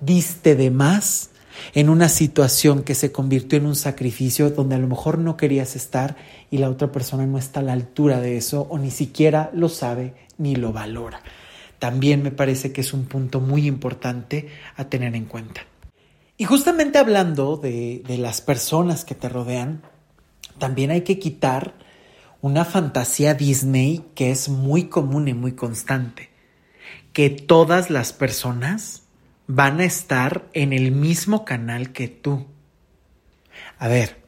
[0.00, 1.30] Diste de más
[1.72, 5.76] en una situación que se convirtió en un sacrificio donde a lo mejor no querías
[5.76, 6.16] estar
[6.50, 9.68] y la otra persona no está a la altura de eso o ni siquiera lo
[9.68, 11.22] sabe ni lo valora.
[11.78, 15.62] También me parece que es un punto muy importante a tener en cuenta.
[16.36, 19.82] Y justamente hablando de, las personas que te rodean,
[20.58, 21.74] también hay que quitar
[22.40, 26.30] una fantasía Disney que es muy común y muy constante,
[27.12, 29.02] que todas las personas
[29.46, 32.46] van a estar en el mismo canal que tú.
[33.78, 34.24] A ver,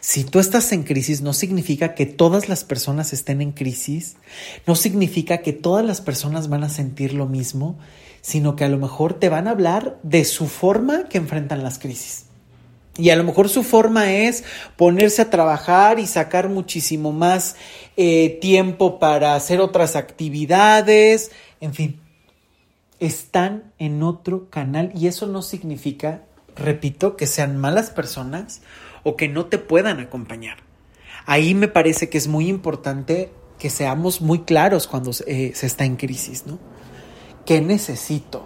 [0.00, 4.16] si tú estás en crisis no significa que todas las personas estén en crisis,
[4.66, 7.78] no significa que todas las personas van a sentir lo mismo
[8.20, 11.78] sino que a lo mejor te van a hablar de su forma que enfrentan las
[11.78, 12.26] crisis.
[12.96, 14.42] Y a lo mejor su forma es
[14.76, 17.54] ponerse a trabajar y sacar muchísimo más
[17.96, 22.00] eh, tiempo para hacer otras actividades, en fin,
[22.98, 26.22] están en otro canal y eso no significa,
[26.56, 28.62] repito, que sean malas personas
[29.04, 30.58] o que no te puedan acompañar.
[31.24, 35.84] Ahí me parece que es muy importante que seamos muy claros cuando eh, se está
[35.84, 36.58] en crisis, ¿no?
[37.48, 38.44] ¿Qué necesito?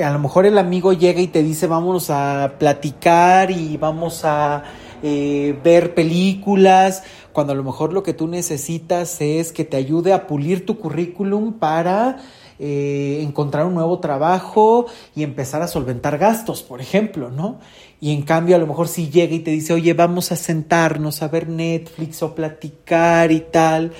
[0.00, 4.62] a lo mejor el amigo llega y te dice vamos a platicar y vamos a
[5.02, 7.02] eh, ver películas,
[7.32, 10.78] cuando a lo mejor lo que tú necesitas es que te ayude a pulir tu
[10.78, 12.18] currículum para
[12.60, 17.58] eh, encontrar un nuevo trabajo y empezar a solventar gastos, por ejemplo, ¿no?
[18.00, 21.22] Y en cambio a lo mejor si llega y te dice, oye, vamos a sentarnos
[21.22, 23.94] a ver Netflix o platicar y tal,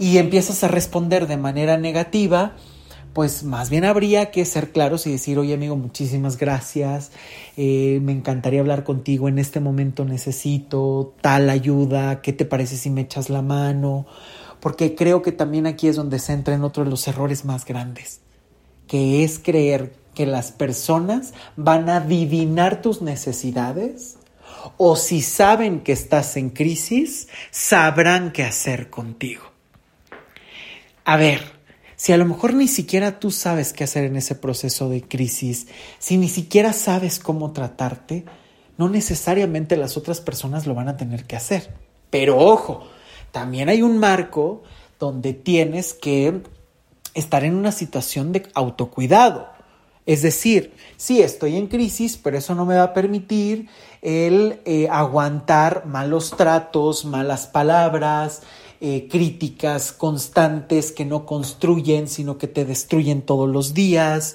[0.00, 2.56] y empiezas a responder de manera negativa,
[3.12, 7.12] pues más bien habría que ser claros y decir, oye amigo, muchísimas gracias,
[7.56, 12.90] eh, me encantaría hablar contigo, en este momento necesito tal ayuda, ¿qué te parece si
[12.90, 14.06] me echas la mano?
[14.60, 17.64] Porque creo que también aquí es donde se entra en otro de los errores más
[17.64, 18.20] grandes,
[18.86, 24.16] que es creer que las personas van a adivinar tus necesidades
[24.76, 29.42] o si saben que estás en crisis, sabrán qué hacer contigo.
[31.04, 31.51] A ver,
[32.02, 35.68] si a lo mejor ni siquiera tú sabes qué hacer en ese proceso de crisis,
[36.00, 38.24] si ni siquiera sabes cómo tratarte,
[38.76, 41.72] no necesariamente las otras personas lo van a tener que hacer.
[42.10, 42.82] Pero ojo,
[43.30, 44.64] también hay un marco
[44.98, 46.42] donde tienes que
[47.14, 49.52] estar en una situación de autocuidado.
[50.04, 53.68] Es decir, sí, estoy en crisis, pero eso no me va a permitir
[54.00, 58.42] el eh, aguantar malos tratos, malas palabras,
[58.84, 64.34] eh, críticas constantes que no construyen, sino que te destruyen todos los días.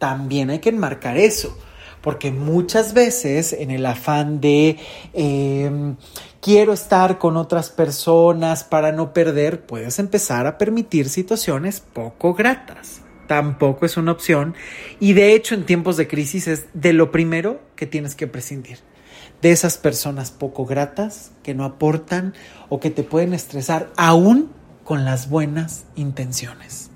[0.00, 1.56] También hay que enmarcar eso,
[2.00, 4.78] porque muchas veces en el afán de
[5.12, 5.94] em,
[6.40, 13.00] quiero estar con otras personas para no perder, puedes empezar a permitir situaciones poco gratas.
[13.28, 14.56] Tampoco es una opción
[14.98, 18.78] y de hecho en tiempos de crisis es de lo primero que tienes que prescindir
[19.44, 22.32] de esas personas poco gratas que no aportan
[22.70, 24.50] o que te pueden estresar aún
[24.84, 26.88] con las buenas intenciones.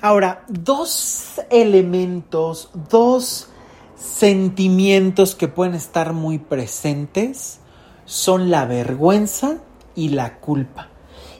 [0.00, 3.48] Ahora, dos elementos, dos
[3.96, 7.58] sentimientos que pueden estar muy presentes
[8.04, 9.56] son la vergüenza
[9.96, 10.86] y la culpa.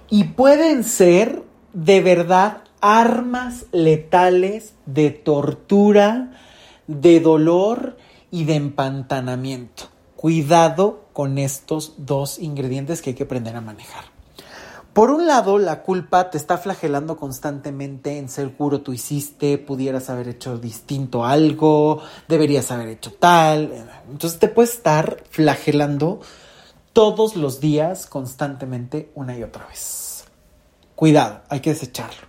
[0.09, 6.33] Y pueden ser de verdad armas letales de tortura,
[6.89, 7.97] de dolor
[8.33, 10.00] y de empantanamiento.
[10.21, 14.05] Cuidado con estos dos ingredientes que hay que aprender a manejar.
[14.93, 20.29] Por un lado, la culpa te está flagelando constantemente en seguro tú hiciste, pudieras haber
[20.29, 23.73] hecho distinto algo, deberías haber hecho tal.
[24.11, 26.21] Entonces te puede estar flagelando
[26.93, 30.27] todos los días, constantemente, una y otra vez.
[30.97, 32.29] Cuidado, hay que desecharlo.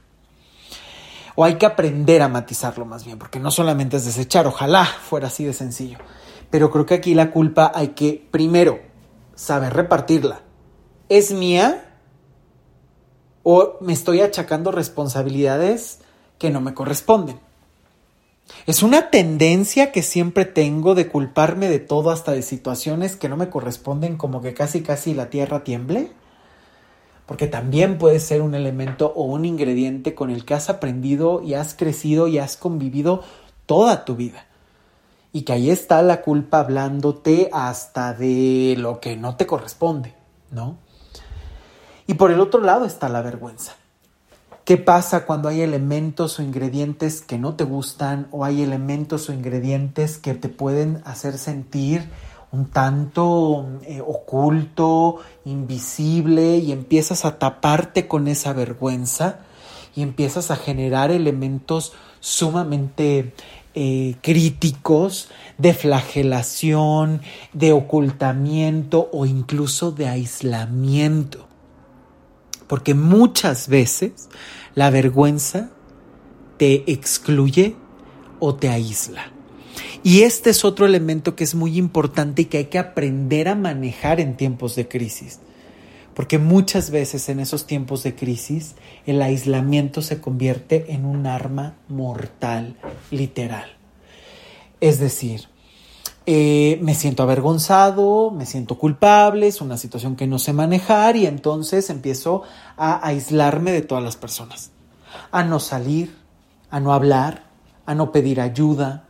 [1.35, 5.27] O hay que aprender a matizarlo más bien, porque no solamente es desechar, ojalá fuera
[5.27, 5.97] así de sencillo.
[6.51, 8.79] Pero creo que aquí la culpa hay que, primero,
[9.35, 10.41] saber repartirla.
[11.07, 11.85] ¿Es mía?
[13.41, 15.99] ¿O me estoy achacando responsabilidades
[16.37, 17.39] que no me corresponden?
[18.67, 23.37] Es una tendencia que siempre tengo de culparme de todo hasta de situaciones que no
[23.37, 26.11] me corresponden como que casi casi la tierra tiemble.
[27.25, 31.53] Porque también puede ser un elemento o un ingrediente con el que has aprendido y
[31.53, 33.23] has crecido y has convivido
[33.65, 34.50] toda tu vida
[35.33, 40.13] y que ahí está la culpa hablándote hasta de lo que no te corresponde,
[40.51, 40.77] ¿no?
[42.07, 43.75] Y por el otro lado está la vergüenza.
[44.65, 49.33] ¿Qué pasa cuando hay elementos o ingredientes que no te gustan o hay elementos o
[49.33, 52.09] ingredientes que te pueden hacer sentir
[52.51, 59.39] un tanto eh, oculto, invisible y empiezas a taparte con esa vergüenza
[59.95, 63.33] y empiezas a generar elementos sumamente
[63.73, 67.21] eh, críticos de flagelación,
[67.53, 71.47] de ocultamiento o incluso de aislamiento.
[72.67, 74.29] Porque muchas veces
[74.75, 75.71] la vergüenza
[76.57, 77.75] te excluye
[78.39, 79.31] o te aísla.
[80.03, 83.55] Y este es otro elemento que es muy importante y que hay que aprender a
[83.55, 85.39] manejar en tiempos de crisis.
[86.13, 91.75] Porque muchas veces en esos tiempos de crisis el aislamiento se convierte en un arma
[91.87, 92.75] mortal,
[93.11, 93.77] literal.
[94.81, 95.47] Es decir,
[96.25, 101.25] eh, me siento avergonzado, me siento culpable, es una situación que no sé manejar y
[101.25, 102.43] entonces empiezo
[102.77, 104.71] a aislarme de todas las personas,
[105.31, 106.15] a no salir,
[106.69, 107.45] a no hablar,
[107.85, 109.05] a no pedir ayuda,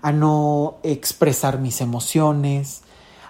[0.00, 2.82] a no expresar mis emociones,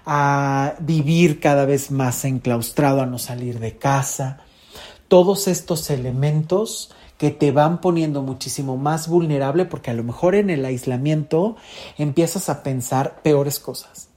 [0.07, 4.39] a vivir cada vez más enclaustrado, a no salir de casa.
[5.09, 10.49] Todos estos elementos que te van poniendo muchísimo más vulnerable porque a lo mejor en
[10.49, 11.57] el aislamiento
[11.99, 14.09] empiezas a pensar peores cosas.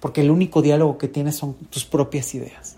[0.00, 2.76] Porque el único diálogo que tienes son tus propias ideas.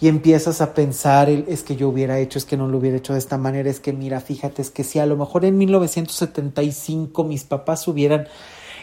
[0.00, 3.12] y empiezas a pensar, es que yo hubiera hecho, es que no lo hubiera hecho
[3.12, 7.24] de esta manera, es que mira, fíjate, es que si a lo mejor en 1975
[7.24, 8.28] mis papás hubieran...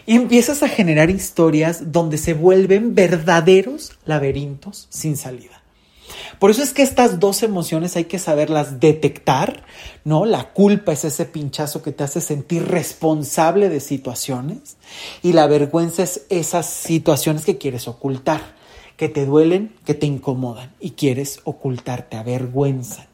[0.06, 5.62] Y empiezas a generar historias donde se vuelven verdaderos laberintos sin salida.
[6.40, 9.64] Por eso es que estas dos emociones hay que saberlas detectar,
[10.04, 10.26] ¿no?
[10.26, 14.78] La culpa es ese pinchazo que te hace sentir responsable de situaciones
[15.22, 18.62] y la vergüenza es esas situaciones que quieres ocultar
[19.02, 23.11] que te duelen, que te incomodan y quieres ocultarte, avergüenzan.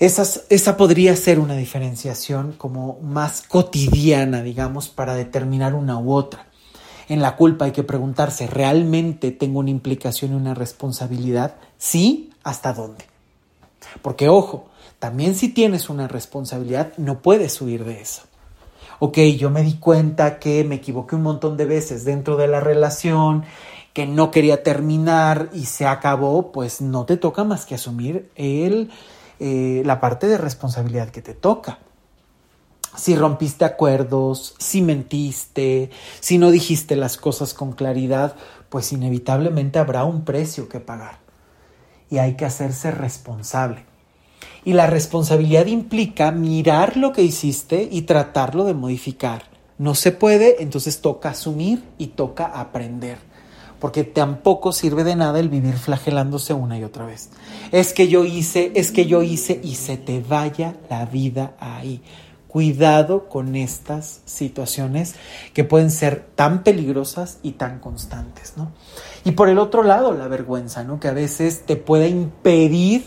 [0.00, 0.06] ¿No?
[0.06, 6.46] esa podría ser una diferenciación como más cotidiana, digamos, para determinar una u otra.
[7.08, 11.54] En la culpa hay que preguntarse, ¿realmente tengo una implicación y una responsabilidad?
[11.78, 13.04] Sí, ¿hasta dónde?
[14.02, 14.66] Porque ojo,
[14.98, 18.22] también si tienes una responsabilidad, no puedes huir de eso.
[18.98, 22.60] Ok, yo me di cuenta que me equivoqué un montón de veces dentro de la
[22.60, 23.44] relación
[23.92, 28.90] que no quería terminar y se acabó, pues no te toca más que asumir el,
[29.38, 31.78] eh, la parte de responsabilidad que te toca.
[32.96, 38.36] Si rompiste acuerdos, si mentiste, si no dijiste las cosas con claridad,
[38.70, 41.18] pues inevitablemente habrá un precio que pagar.
[42.08, 43.84] Y hay que hacerse responsable.
[44.64, 49.42] Y la responsabilidad implica mirar lo que hiciste y tratarlo de modificar.
[49.78, 53.18] No se puede, entonces toca asumir y toca aprender
[53.80, 57.30] porque tampoco sirve de nada el vivir flagelándose una y otra vez.
[57.72, 62.02] Es que yo hice, es que yo hice y se te vaya la vida ahí.
[62.48, 65.14] Cuidado con estas situaciones
[65.52, 68.72] que pueden ser tan peligrosas y tan constantes, ¿no?
[69.24, 70.98] Y por el otro lado, la vergüenza, ¿no?
[70.98, 73.04] Que a veces te puede impedir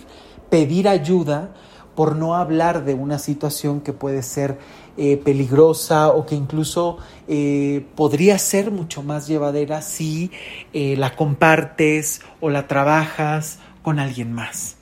[0.49, 1.49] pedir ayuda
[1.95, 4.57] por no hablar de una situación que puede ser
[5.01, 6.97] eh, peligrosa o que incluso
[7.29, 10.29] eh, podría ser mucho más llevadera si
[10.73, 14.75] eh, la compartes o la trabajas con alguien más.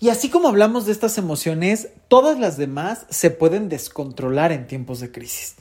[0.00, 5.00] Y así como hablamos de estas emociones, todas las demás se pueden descontrolar en tiempos
[5.00, 5.56] de crisis.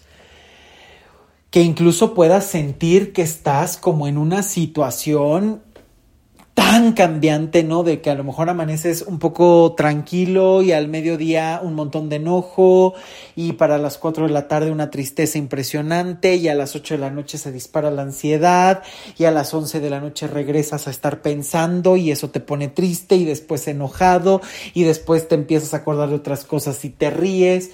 [1.52, 5.62] Que incluso puedas sentir que estás como en una situación
[6.56, 7.84] tan cambiante, ¿no?
[7.84, 12.16] De que a lo mejor amaneces un poco tranquilo y al mediodía un montón de
[12.16, 12.94] enojo
[13.36, 17.00] y para las 4 de la tarde una tristeza impresionante y a las 8 de
[17.02, 18.84] la noche se dispara la ansiedad
[19.18, 22.70] y a las 11 de la noche regresas a estar pensando y eso te pone
[22.70, 24.42] triste y después enojado
[24.74, 27.72] y después te empiezas a acordar de otras cosas y te ríes.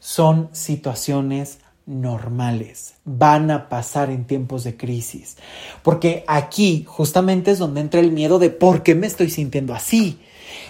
[0.00, 1.58] Son situaciones
[1.88, 5.38] normales, van a pasar en tiempos de crisis,
[5.82, 10.20] porque aquí justamente es donde entra el miedo de por qué me estoy sintiendo así,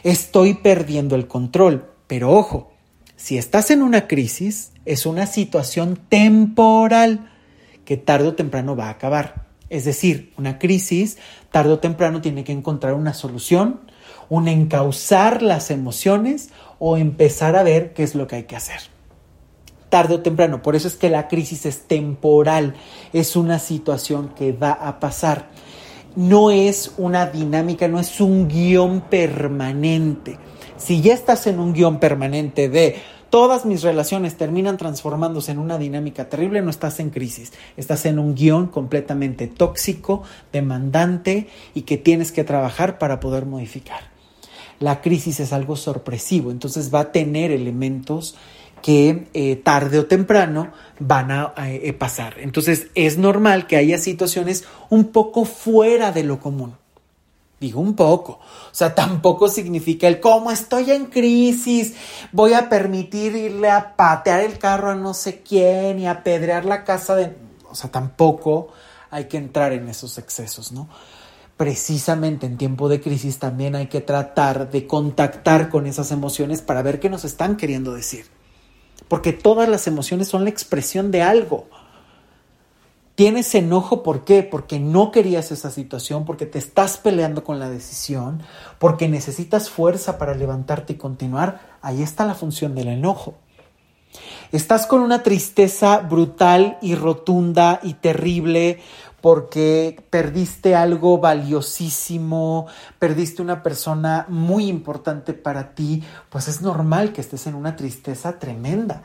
[0.05, 2.71] estoy perdiendo el control, pero ojo,
[3.17, 7.31] si estás en una crisis, es una situación temporal
[7.85, 9.47] que tarde o temprano va a acabar.
[9.71, 11.19] Es decir, una crisis
[11.51, 13.81] tarde o temprano tiene que encontrar una solución,
[14.29, 18.98] un encauzar las emociones o empezar a ver qué es lo que hay que hacer
[19.89, 20.63] tarde o temprano.
[20.63, 22.75] Por eso es que la crisis es temporal,
[23.13, 25.49] es una situación que va a pasar.
[26.17, 30.39] No es una dinámica, no es un guion permanente.
[30.77, 32.97] Si ya estás en un guion permanente de
[33.31, 38.19] todas mis relaciones terminan transformándose en una dinámica terrible, no estás en crisis, estás en
[38.19, 40.23] un guion completamente tóxico,
[40.53, 44.01] demandante y que tienes que trabajar para poder modificar.
[44.81, 48.37] La crisis es algo sorpresivo, entonces va a tener elementos
[48.83, 52.37] que eh, tarde o temprano van a eh, pasar.
[52.39, 56.77] Entonces es normal que haya situaciones un poco fuera de lo común.
[57.61, 58.33] Digo un poco.
[58.33, 61.95] O sea, tampoco significa el cómo estoy en crisis,
[62.31, 66.65] voy a permitir irle a patear el carro a no sé quién y a apedrear
[66.65, 67.37] la casa de...
[67.69, 68.69] O sea, tampoco
[69.11, 70.89] hay que entrar en esos excesos, ¿no?
[71.57, 76.83] Precisamente en tiempo de crisis también hay que tratar de contactar con esas emociones para
[76.83, 78.38] ver qué nos están queriendo decir
[79.09, 81.67] porque todas las emociones son la expresión de algo.
[83.15, 84.45] Tienes enojo, ¿por qué?
[84.45, 88.43] Porque no querías esa situación, porque te estás peleando con la decisión,
[88.79, 91.79] porque necesitas fuerza para levantarte y continuar.
[91.83, 93.35] Ahí está la función del enojo.
[94.53, 98.81] Estás con una tristeza brutal y rotunda y terrible
[99.21, 102.67] porque perdiste algo valiosísimo,
[102.99, 108.39] perdiste una persona muy importante para ti, pues es normal que estés en una tristeza
[108.39, 109.03] tremenda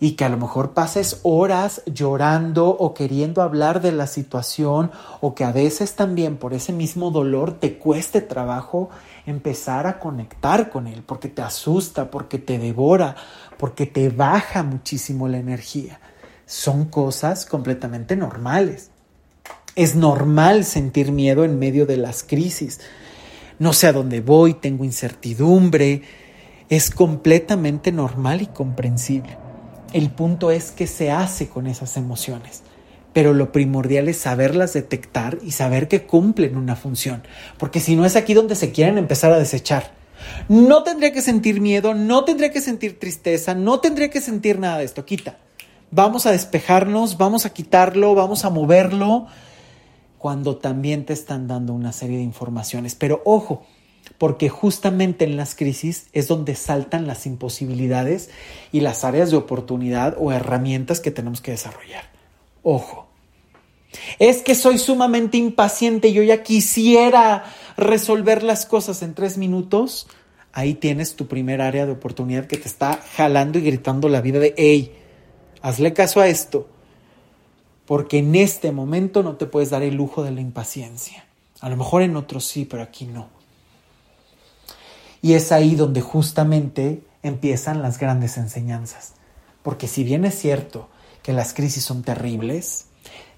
[0.00, 4.90] y que a lo mejor pases horas llorando o queriendo hablar de la situación
[5.20, 8.88] o que a veces también por ese mismo dolor te cueste trabajo
[9.26, 13.14] empezar a conectar con él porque te asusta, porque te devora,
[13.58, 16.00] porque te baja muchísimo la energía.
[16.46, 18.89] Son cosas completamente normales.
[19.76, 22.80] Es normal sentir miedo en medio de las crisis.
[23.58, 26.02] No sé a dónde voy, tengo incertidumbre.
[26.68, 29.36] Es completamente normal y comprensible.
[29.92, 32.62] El punto es qué se hace con esas emociones.
[33.12, 37.22] Pero lo primordial es saberlas detectar y saber que cumplen una función.
[37.58, 39.92] Porque si no es aquí donde se quieren empezar a desechar.
[40.48, 44.78] No tendría que sentir miedo, no tendría que sentir tristeza, no tendría que sentir nada
[44.78, 45.04] de esto.
[45.04, 45.38] Quita.
[45.90, 49.26] Vamos a despejarnos, vamos a quitarlo, vamos a moverlo,
[50.20, 52.94] cuando también te están dando una serie de informaciones.
[52.94, 53.64] Pero ojo,
[54.18, 58.28] porque justamente en las crisis es donde saltan las imposibilidades
[58.70, 62.10] y las áreas de oportunidad o herramientas que tenemos que desarrollar.
[62.62, 63.08] Ojo.
[64.18, 67.44] Es que soy sumamente impaciente, y yo ya quisiera
[67.78, 70.06] resolver las cosas en tres minutos.
[70.52, 74.38] Ahí tienes tu primer área de oportunidad que te está jalando y gritando la vida
[74.38, 74.92] de, hey,
[75.62, 76.68] hazle caso a esto,
[77.90, 81.24] porque en este momento no te puedes dar el lujo de la impaciencia.
[81.60, 83.26] A lo mejor en otros sí, pero aquí no.
[85.20, 89.14] Y es ahí donde justamente empiezan las grandes enseñanzas.
[89.64, 90.88] Porque si bien es cierto
[91.24, 92.86] que las crisis son terribles,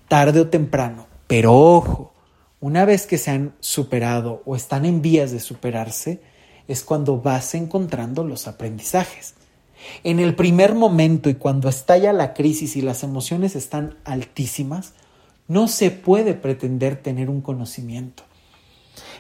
[0.07, 2.13] tarde o temprano, pero ojo,
[2.61, 6.21] una vez que se han superado o están en vías de superarse,
[6.69, 9.33] es cuando vas encontrando los aprendizajes.
[10.05, 14.95] En el primer momento y cuando estalla la crisis y las emociones están altísimas,
[15.49, 18.25] no se puede pretender tener un conocimiento.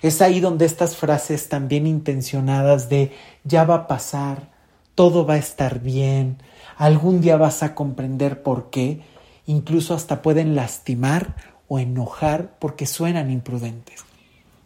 [0.03, 3.13] Es ahí donde estas frases tan bien intencionadas de
[3.45, 4.51] ya va a pasar,
[4.95, 6.39] todo va a estar bien,
[6.77, 9.01] algún día vas a comprender por qué,
[9.47, 11.37] incluso hasta pueden lastimar
[11.69, 14.05] o enojar porque suenan imprudentes.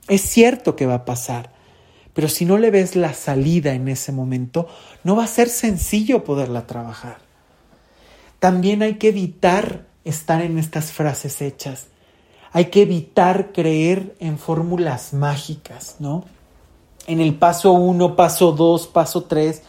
[0.09, 1.51] Es cierto que va a pasar,
[2.17, 4.67] pero si no le ves la salida en ese momento,
[5.05, 7.19] no va a ser sencillo poderla trabajar.
[8.39, 11.89] También hay que evitar estar en estas frases hechas.
[12.53, 16.25] Hay que evitar creer en fórmulas mágicas, ¿no?
[17.07, 19.61] En el paso uno, paso dos, paso tres,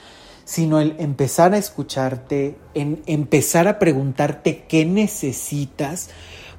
[0.45, 6.11] sino el empezar a escucharte, en empezar a preguntarte qué necesitas,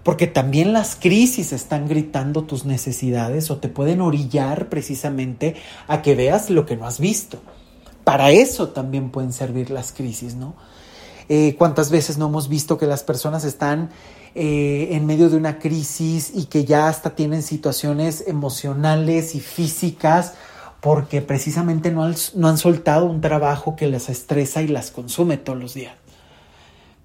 [0.03, 6.15] porque también las crisis están gritando tus necesidades o te pueden orillar precisamente a que
[6.15, 7.39] veas lo que no has visto.
[8.05, 10.55] Para eso también pueden servir las crisis, ¿no?
[11.29, 13.91] Eh, ¿Cuántas veces no hemos visto que las personas están
[14.35, 20.35] eh, en medio de una crisis y que ya hasta tienen situaciones emocionales y físicas
[20.81, 25.59] porque precisamente no no han soltado un trabajo que las estresa y las consume todos
[25.59, 25.93] los días?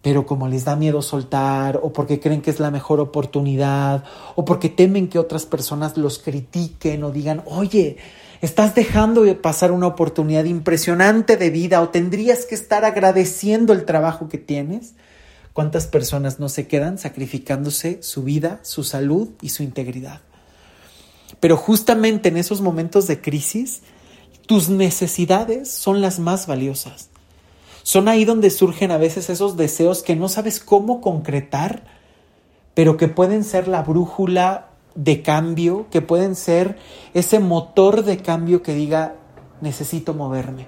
[0.04, 4.04] Pero como les da miedo soltar o porque creen que es la mejor oportunidad
[4.36, 7.96] o porque temen que otras personas los critiquen o digan, oye,
[8.42, 13.86] estás dejando de pasar una oportunidad impresionante de vida o tendrías que estar agradeciendo el
[13.86, 14.94] trabajo que tienes.
[15.54, 20.20] ¿Cuántas personas no se quedan sacrificándose su vida, su salud y su integridad?
[21.40, 23.84] Pero justamente en esos momentos de crisis,
[24.48, 27.13] tus necesidades son las más valiosas.
[27.84, 31.84] Son ahí donde surgen a veces esos deseos que no sabes cómo concretar,
[32.74, 36.78] pero que pueden ser la brújula de cambio, que pueden ser
[37.14, 39.16] ese motor de cambio que diga,
[39.62, 40.68] necesito moverme.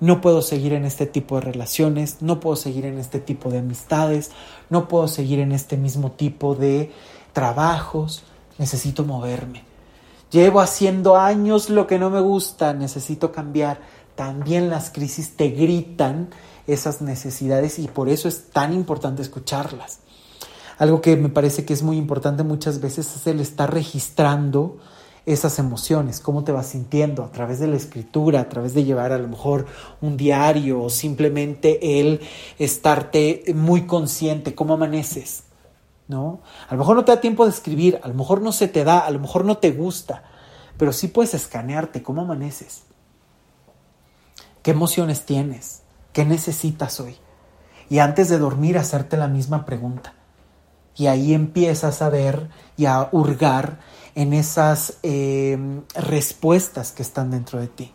[0.00, 3.58] No puedo seguir en este tipo de relaciones, no puedo seguir en este tipo de
[3.58, 4.30] amistades,
[4.70, 6.92] no puedo seguir en este mismo tipo de
[7.32, 8.22] trabajos,
[8.58, 9.64] necesito moverme.
[10.30, 13.80] Llevo haciendo años lo que no me gusta, necesito cambiar
[14.18, 16.30] también las crisis te gritan
[16.66, 20.00] esas necesidades y por eso es tan importante escucharlas.
[20.76, 24.78] Algo que me parece que es muy importante muchas veces es el estar registrando
[25.24, 29.12] esas emociones, cómo te vas sintiendo a través de la escritura, a través de llevar
[29.12, 29.66] a lo mejor
[30.00, 32.20] un diario o simplemente el
[32.58, 35.44] estarte muy consciente, cómo amaneces,
[36.08, 36.40] ¿no?
[36.68, 38.82] A lo mejor no te da tiempo de escribir, a lo mejor no se te
[38.82, 40.24] da, a lo mejor no te gusta,
[40.76, 42.87] pero sí puedes escanearte, cómo amaneces.
[44.68, 45.80] ¿Qué emociones tienes?
[46.12, 47.16] ¿Qué necesitas hoy?
[47.88, 50.12] Y antes de dormir, hacerte la misma pregunta.
[50.94, 53.80] Y ahí empiezas a ver y a hurgar
[54.14, 57.92] en esas em, respuestas que están dentro de ti.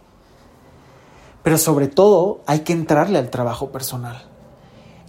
[1.43, 4.23] Pero sobre todo hay que entrarle al trabajo personal.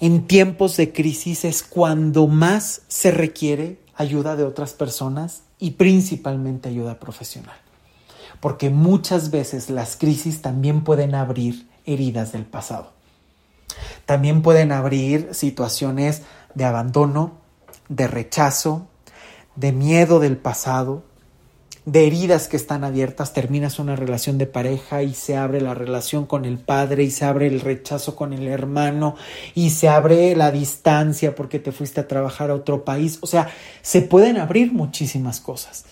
[0.01, 6.69] En tiempos de crisis es cuando más se requiere ayuda de otras personas y principalmente
[6.69, 7.64] ayuda profesional
[8.45, 12.93] porque muchas veces las crisis también pueden abrir heridas del pasado.
[14.05, 16.21] También pueden abrir situaciones
[16.55, 17.39] de abandono,
[17.89, 18.87] de rechazo,
[19.57, 21.05] de miedo del pasado
[21.87, 26.27] de heridas que están abiertas, terminas una relación de pareja y se abre la relación
[26.27, 29.17] con el padre y se abre el rechazo con el hermano
[29.55, 33.19] y se abre la distancia porque te fuiste a trabajar a otro país.
[33.23, 33.49] O sea,
[33.81, 35.85] se pueden abrir muchísimas cosas.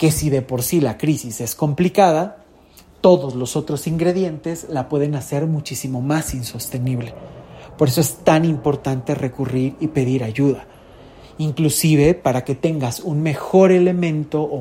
[0.00, 2.38] Que si de por sí la crisis es complicada,
[3.00, 7.14] todos los otros ingredientes la pueden hacer muchísimo más insostenible.
[7.78, 10.66] Por eso es tan importante recurrir y pedir ayuda
[11.40, 14.58] inclusive para que tengas un mejor elemento o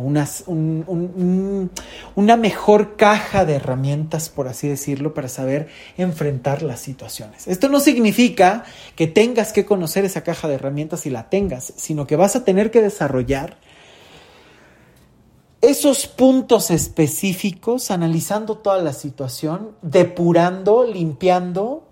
[2.15, 5.67] una mejor caja de herramientas, por así decirlo, para saber
[5.97, 7.49] enfrentar las situaciones.
[7.49, 8.63] Esto no significa
[8.95, 12.45] que tengas que conocer esa caja de herramientas y la tengas, sino que vas a
[12.45, 13.57] tener que desarrollar
[15.69, 21.83] esos puntos específicos, analizando toda la situación, depurando, limpiando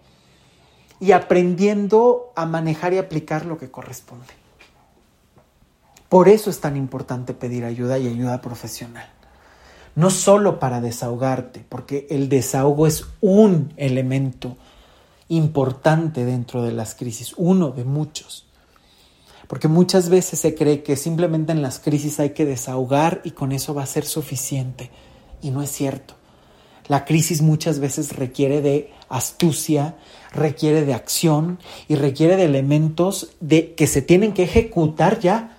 [0.99, 4.33] y aprendiendo a manejar y aplicar lo que corresponde.
[6.09, 9.09] Por eso es tan importante pedir ayuda y ayuda profesional.
[9.95, 14.57] No solo para desahogarte, porque el desahogo es un elemento
[15.27, 18.46] importante dentro de las crisis, uno de muchos.
[19.47, 23.51] Porque muchas veces se cree que simplemente en las crisis hay que desahogar y con
[23.51, 24.91] eso va a ser suficiente.
[25.41, 26.15] Y no es cierto.
[26.87, 29.95] La crisis muchas veces requiere de astucia,
[30.33, 35.57] requiere de acción y requiere de elementos que se tienen que ejecutar ya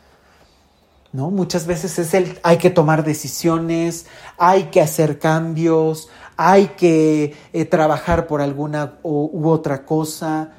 [1.12, 1.30] ¿no?
[1.30, 7.64] Muchas veces es el hay que tomar decisiones, hay que hacer cambios, hay que eh,
[7.64, 10.52] trabajar por alguna u otra cosa.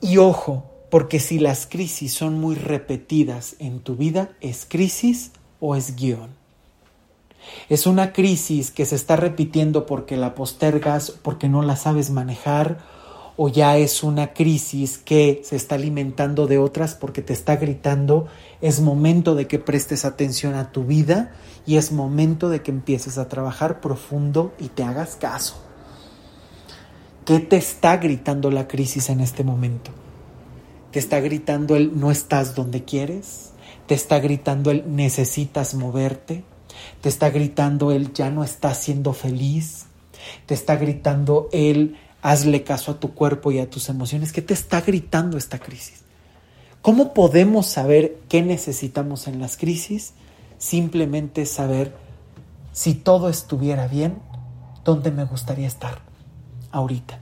[0.00, 5.30] Y ojo, porque si las crisis son muy repetidas en tu vida, ¿es crisis
[5.60, 6.30] o es guion?
[7.68, 12.78] Es una crisis que se está repitiendo porque la postergas, porque no la sabes manejar
[13.36, 18.26] o ya es una crisis que se está alimentando de otras porque te está gritando,
[18.60, 21.32] es momento de que prestes atención a tu vida
[21.64, 25.54] y es momento de que empieces a trabajar profundo y te hagas caso.
[27.24, 29.90] ¿Qué te está gritando la crisis en este momento?
[30.90, 33.52] ¿Te está gritando el no estás donde quieres?
[33.86, 36.44] ¿Te está gritando el necesitas moverte?
[37.00, 39.86] ¿Te está gritando el ya no estás siendo feliz?
[40.46, 44.32] ¿Te está gritando el Hazle caso a tu cuerpo y a tus emociones.
[44.32, 46.02] ¿Qué te está gritando esta crisis?
[46.82, 50.12] ¿Cómo podemos saber qué necesitamos en las crisis?
[50.58, 51.94] Simplemente saber
[52.72, 54.18] si todo estuviera bien,
[54.84, 56.00] dónde me gustaría estar
[56.70, 57.20] ahorita.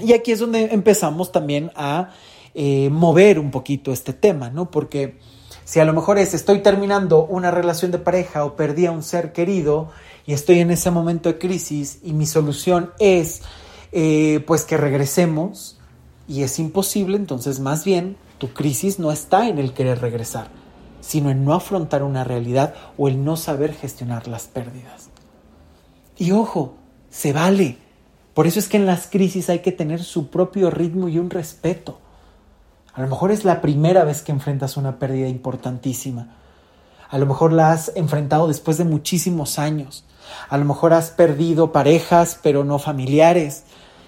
[0.00, 2.10] Y aquí es donde empezamos también a
[2.54, 4.70] eh, mover un poquito este tema, ¿no?
[4.70, 5.18] Porque
[5.64, 9.02] si a lo mejor es estoy terminando una relación de pareja o perdí a un
[9.02, 9.90] ser querido
[10.26, 13.42] y estoy en ese momento de crisis y mi solución es
[13.92, 15.78] eh, pues que regresemos
[16.26, 20.48] y es imposible, entonces más bien tu crisis no está en el querer regresar,
[21.00, 25.08] sino en no afrontar una realidad o el no saber gestionar las pérdidas.
[26.16, 26.74] Y ojo,
[27.10, 27.83] se vale.
[28.34, 31.30] Por eso es que en las crisis hay que tener su propio ritmo y un
[31.30, 31.98] respeto.
[32.92, 36.36] A lo mejor es la primera vez que enfrentas una pérdida importantísima.
[37.08, 40.04] A lo mejor la has enfrentado después de muchísimos años.
[40.48, 43.64] A lo mejor has perdido parejas, pero no familiares.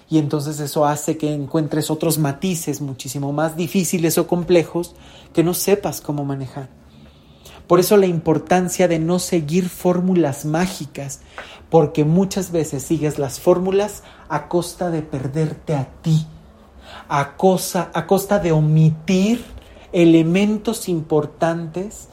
[0.09, 4.95] Y entonces eso hace que encuentres otros matices muchísimo más difíciles o complejos
[5.33, 6.69] que no sepas cómo manejar.
[7.67, 11.19] Por eso la importancia de no seguir fórmulas mágicas,
[11.69, 16.25] porque muchas veces sigues las fórmulas a costa de perderte a ti,
[17.09, 19.43] a, cosa, a costa de omitir
[19.91, 22.07] elementos importantes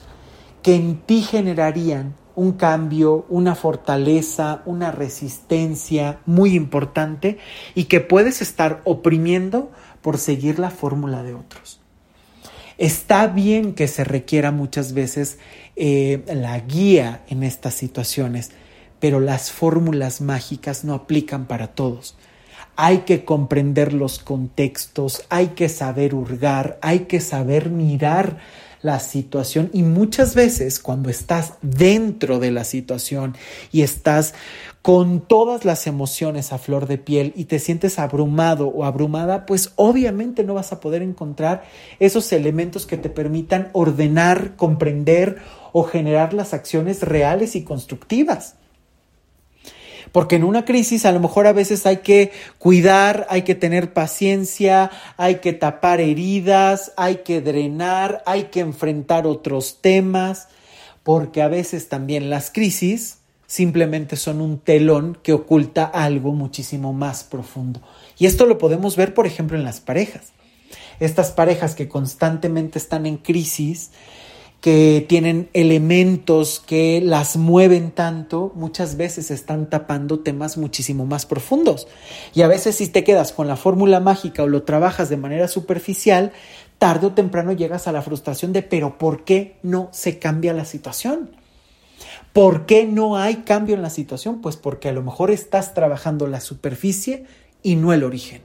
[0.63, 7.39] que en ti generarían un cambio, una fortaleza, una resistencia muy importante
[7.77, 9.71] y que puedes estar oprimiendo
[10.03, 11.84] por seguir la fórmula de otros.
[12.79, 15.39] Está bien que se requiera muchas veces
[15.77, 18.51] eh, la guía en estas situaciones,
[19.01, 22.17] pero las fórmulas mágicas no aplican para todos.
[22.77, 28.39] Hay que comprender los contextos, hay que saber hurgar, hay que saber mirar
[28.85, 33.35] la situación y muchas veces cuando estás dentro de la situación
[33.73, 34.35] y estás
[34.83, 39.73] con todas las emociones a flor de piel y te sientes abrumado o abrumada, pues
[39.77, 41.65] obviamente no vas a poder encontrar
[41.99, 45.39] esos elementos que te permitan ordenar, comprender
[45.73, 48.57] o generar las acciones reales y constructivas.
[50.15, 53.93] Porque en una crisis a lo mejor a veces hay que cuidar, hay que tener
[53.93, 60.47] paciencia, hay que tapar heridas, hay que drenar, hay que enfrentar otros temas,
[61.03, 67.25] porque a veces también las crisis simplemente son un telón que oculta algo muchísimo más
[67.25, 67.81] profundo.
[68.17, 70.33] Y esto lo podemos ver, por ejemplo, en las parejas.
[71.01, 73.91] Estas parejas que constantemente están en crisis,
[74.65, 81.87] que tienen elementos que las mueven tanto, muchas veces están tapando temas muchísimo más profundos.
[82.33, 85.49] Y a veces si te quedas con la fórmula mágica o lo trabajas de manera
[85.49, 86.33] superficial,
[86.79, 90.65] tarde o temprano llegas a la frustración de, pero ¿por qué no se cambia la
[90.65, 91.33] situación?
[92.33, 94.41] ¿Por qué no hay cambio en la situación?
[94.41, 97.27] Pues porque a lo mejor estás trabajando la superficie
[97.63, 98.41] y no el origen.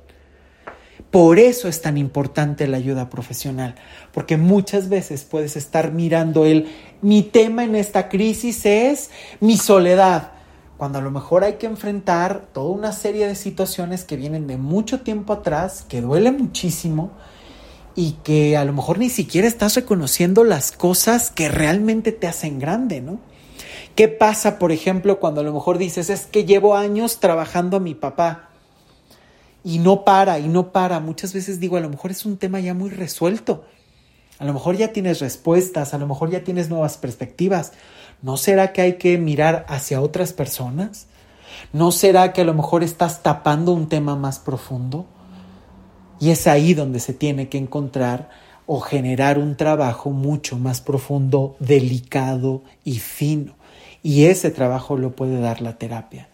[1.12, 3.76] Por eso es tan importante la ayuda profesional,
[4.14, 6.68] porque muchas veces puedes estar mirando el,
[7.02, 10.34] mi tema en esta crisis es mi soledad,
[10.78, 14.58] cuando a lo mejor hay que enfrentar toda una serie de situaciones que vienen de
[14.58, 17.12] mucho tiempo atrás, que duele muchísimo
[17.96, 22.60] y que a lo mejor ni siquiera estás reconociendo las cosas que realmente te hacen
[22.60, 23.20] grande, ¿no?
[23.96, 27.82] ¿Qué pasa, por ejemplo, cuando a lo mejor dices, es que llevo años trabajando a
[27.82, 28.49] mi papá?
[29.64, 31.00] Y no para y no para.
[31.00, 33.66] Muchas veces digo, a lo mejor es un tema ya muy resuelto.
[34.40, 37.74] A lo mejor ya tienes respuestas, a lo mejor ya tienes nuevas perspectivas.
[38.22, 41.08] ¿No será que hay que mirar hacia otras personas?
[41.74, 45.06] ¿No será que a lo mejor estás tapando un tema más profundo?
[46.22, 48.30] Y es ahí donde se tiene que encontrar
[48.66, 53.56] o generar un trabajo mucho más profundo, delicado y fino.
[54.04, 56.30] Y ese trabajo lo puede dar la terapia.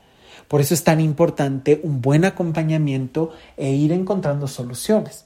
[0.47, 5.25] Por eso es tan importante un buen acompañamiento e ir encontrando soluciones.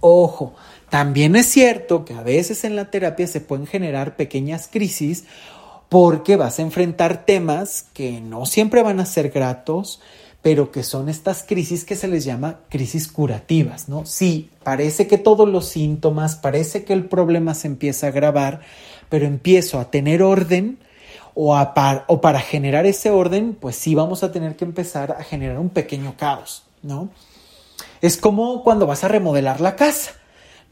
[0.00, 0.54] Ojo,
[0.90, 5.24] también es cierto que a veces en la terapia se pueden generar pequeñas crisis
[5.88, 10.00] porque vas a enfrentar temas que no siempre van a ser gratos,
[10.42, 14.04] pero que son estas crisis que se les llama crisis curativas, ¿no?
[14.04, 18.60] Sí, parece que todos los síntomas, parece que el problema se empieza a agravar,
[19.08, 20.78] pero empiezo a tener orden,
[21.34, 25.70] o, para generar ese orden, pues sí vamos a tener que empezar a generar un
[25.70, 27.08] pequeño caos, ¿no?
[28.00, 30.12] Es como cuando vas a remodelar la casa,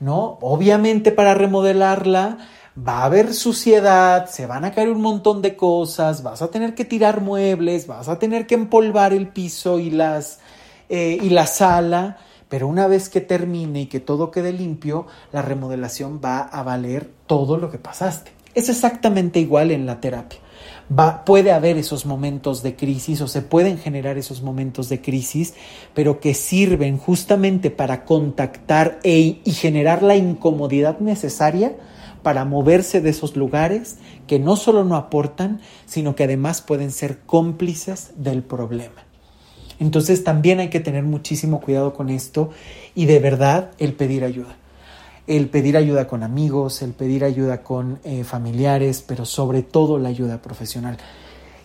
[0.01, 0.39] ¿no?
[0.41, 2.39] Obviamente para remodelarla
[2.77, 6.75] va a haber suciedad, se van a caer un montón de cosas, vas a tener
[6.75, 10.41] que tirar muebles, vas a tener que empolvar el piso y, las,
[10.89, 15.43] eh, y la sala, pero una vez que termine y que todo quede limpio, la
[15.43, 18.33] remodelación va a valer todo lo que pasaste.
[18.55, 20.41] Es exactamente igual en la terapia
[21.25, 25.55] puede haber esos momentos de crisis o se pueden generar esos momentos de crisis,
[25.95, 31.77] pero que sirven justamente para contactar e, y generar la incomodidad necesaria
[32.23, 37.21] para moverse de esos lugares que no solo no aportan, sino que además pueden ser
[37.21, 39.05] cómplices del problema.
[39.79, 42.51] Entonces también hay que tener muchísimo cuidado con esto
[42.95, 44.60] y de verdad el pedir ayuda
[45.31, 50.09] el pedir ayuda con amigos, el pedir ayuda con eh, familiares, pero sobre todo la
[50.09, 50.97] ayuda profesional.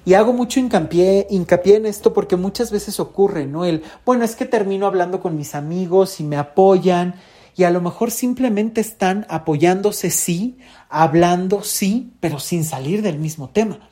[0.05, 3.65] Y hago mucho hincapié, hincapié en esto porque muchas veces ocurre, ¿no?
[3.65, 7.15] El, bueno, es que termino hablando con mis amigos y me apoyan
[7.55, 13.49] y a lo mejor simplemente están apoyándose, sí, hablando, sí, pero sin salir del mismo
[13.49, 13.89] tema.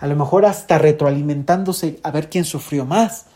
[0.00, 3.26] A lo mejor hasta retroalimentándose a ver quién sufrió más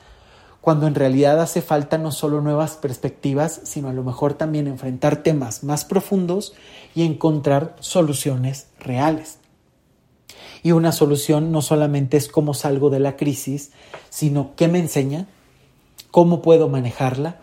[0.61, 5.23] cuando en realidad hace falta no solo nuevas perspectivas, sino a lo mejor también enfrentar
[5.23, 6.55] temas más profundos
[6.95, 9.39] y encontrar soluciones reales.
[10.63, 13.73] Y una solución no solamente es cómo salgo de la crisis,
[14.11, 15.27] sino qué me enseña,
[16.11, 17.39] cómo puedo manejarla,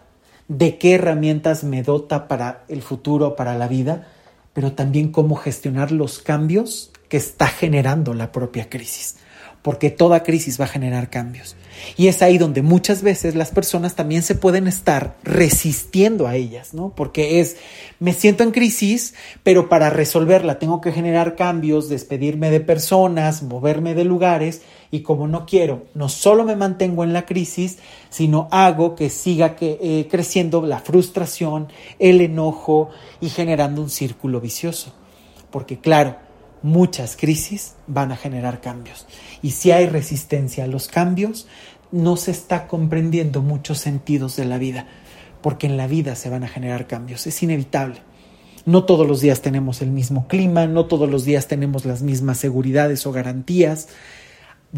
[0.47, 4.07] de qué herramientas me dota para el futuro, para la vida,
[4.53, 9.17] pero también cómo gestionar los cambios que está generando la propia crisis
[9.61, 11.55] porque toda crisis va a generar cambios.
[11.95, 16.73] Y es ahí donde muchas veces las personas también se pueden estar resistiendo a ellas,
[16.73, 16.93] ¿no?
[16.95, 17.57] Porque es,
[17.99, 23.93] me siento en crisis, pero para resolverla tengo que generar cambios, despedirme de personas, moverme
[23.93, 27.77] de lugares, y como no quiero, no solo me mantengo en la crisis,
[28.09, 31.67] sino hago que siga que, eh, creciendo la frustración,
[31.99, 32.89] el enojo
[33.19, 34.93] y generando un círculo vicioso.
[35.51, 36.15] Porque claro,
[36.61, 39.05] muchas crisis van a generar cambios.
[39.41, 41.47] Y si hay resistencia a los cambios,
[41.91, 44.87] no se está comprendiendo muchos sentidos de la vida,
[45.41, 48.01] porque en la vida se van a generar cambios, es inevitable.
[48.65, 52.37] No todos los días tenemos el mismo clima, no todos los días tenemos las mismas
[52.37, 53.87] seguridades o garantías.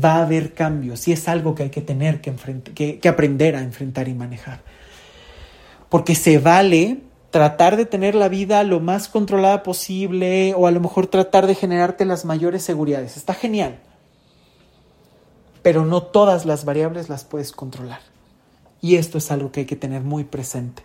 [0.01, 3.63] Va a haber cambios y es algo que hay que tener que, que aprender a
[3.63, 4.61] enfrentar y manejar.
[5.89, 6.99] Porque se vale
[7.31, 11.55] tratar de tener la vida lo más controlada posible o a lo mejor tratar de
[11.55, 13.17] generarte las mayores seguridades.
[13.17, 13.79] Está genial.
[15.61, 18.01] Pero no todas las variables las puedes controlar.
[18.81, 20.83] Y esto es algo que hay que tener muy presente,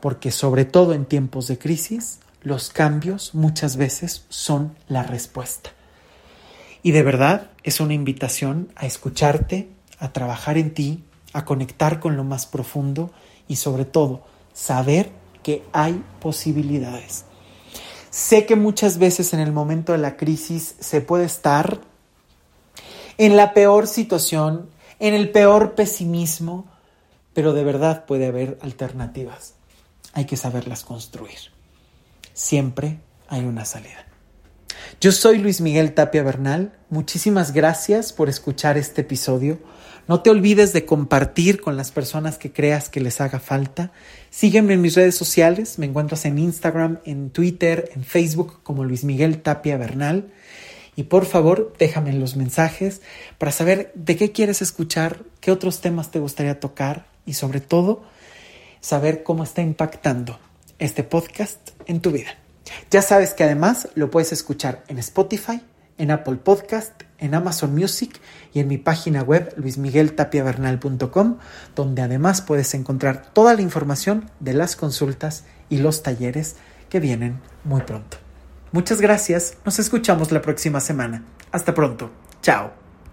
[0.00, 5.70] porque sobre todo en tiempos de crisis, los cambios muchas veces son la respuesta.
[6.82, 12.16] Y de verdad es una invitación a escucharte, a trabajar en ti, a conectar con
[12.16, 13.10] lo más profundo
[13.46, 15.10] y sobre todo saber
[15.42, 17.24] que hay posibilidades.
[18.10, 21.80] Sé que muchas veces en el momento de la crisis se puede estar
[23.18, 26.66] en la peor situación, en el peor pesimismo,
[27.34, 29.54] pero de verdad puede haber alternativas.
[30.12, 31.38] Hay que saberlas construir.
[32.32, 34.06] Siempre hay una salida.
[35.00, 36.72] Yo soy Luis Miguel Tapia Bernal.
[36.90, 39.58] Muchísimas gracias por escuchar este episodio.
[40.08, 43.92] No te olvides de compartir con las personas que creas que les haga falta.
[44.30, 45.78] Sígueme en mis redes sociales.
[45.78, 50.32] Me encuentras en Instagram, en Twitter, en Facebook como Luis Miguel Tapia Bernal.
[50.98, 53.02] Y por favor, déjame los mensajes
[53.38, 58.02] para saber de qué quieres escuchar, qué otros temas te gustaría tocar y sobre todo
[58.80, 60.40] saber cómo está impactando
[60.80, 62.30] este podcast en tu vida.
[62.90, 65.62] Ya sabes que además lo puedes escuchar en Spotify,
[65.98, 68.18] en Apple Podcast, en Amazon Music
[68.52, 71.38] y en mi página web luismigueltapiavernal.com,
[71.76, 76.56] donde además puedes encontrar toda la información de las consultas y los talleres
[76.90, 78.16] que vienen muy pronto.
[78.72, 81.24] Muchas gracias, nos escuchamos la próxima semana.
[81.52, 82.10] Hasta pronto,
[82.42, 82.87] chao.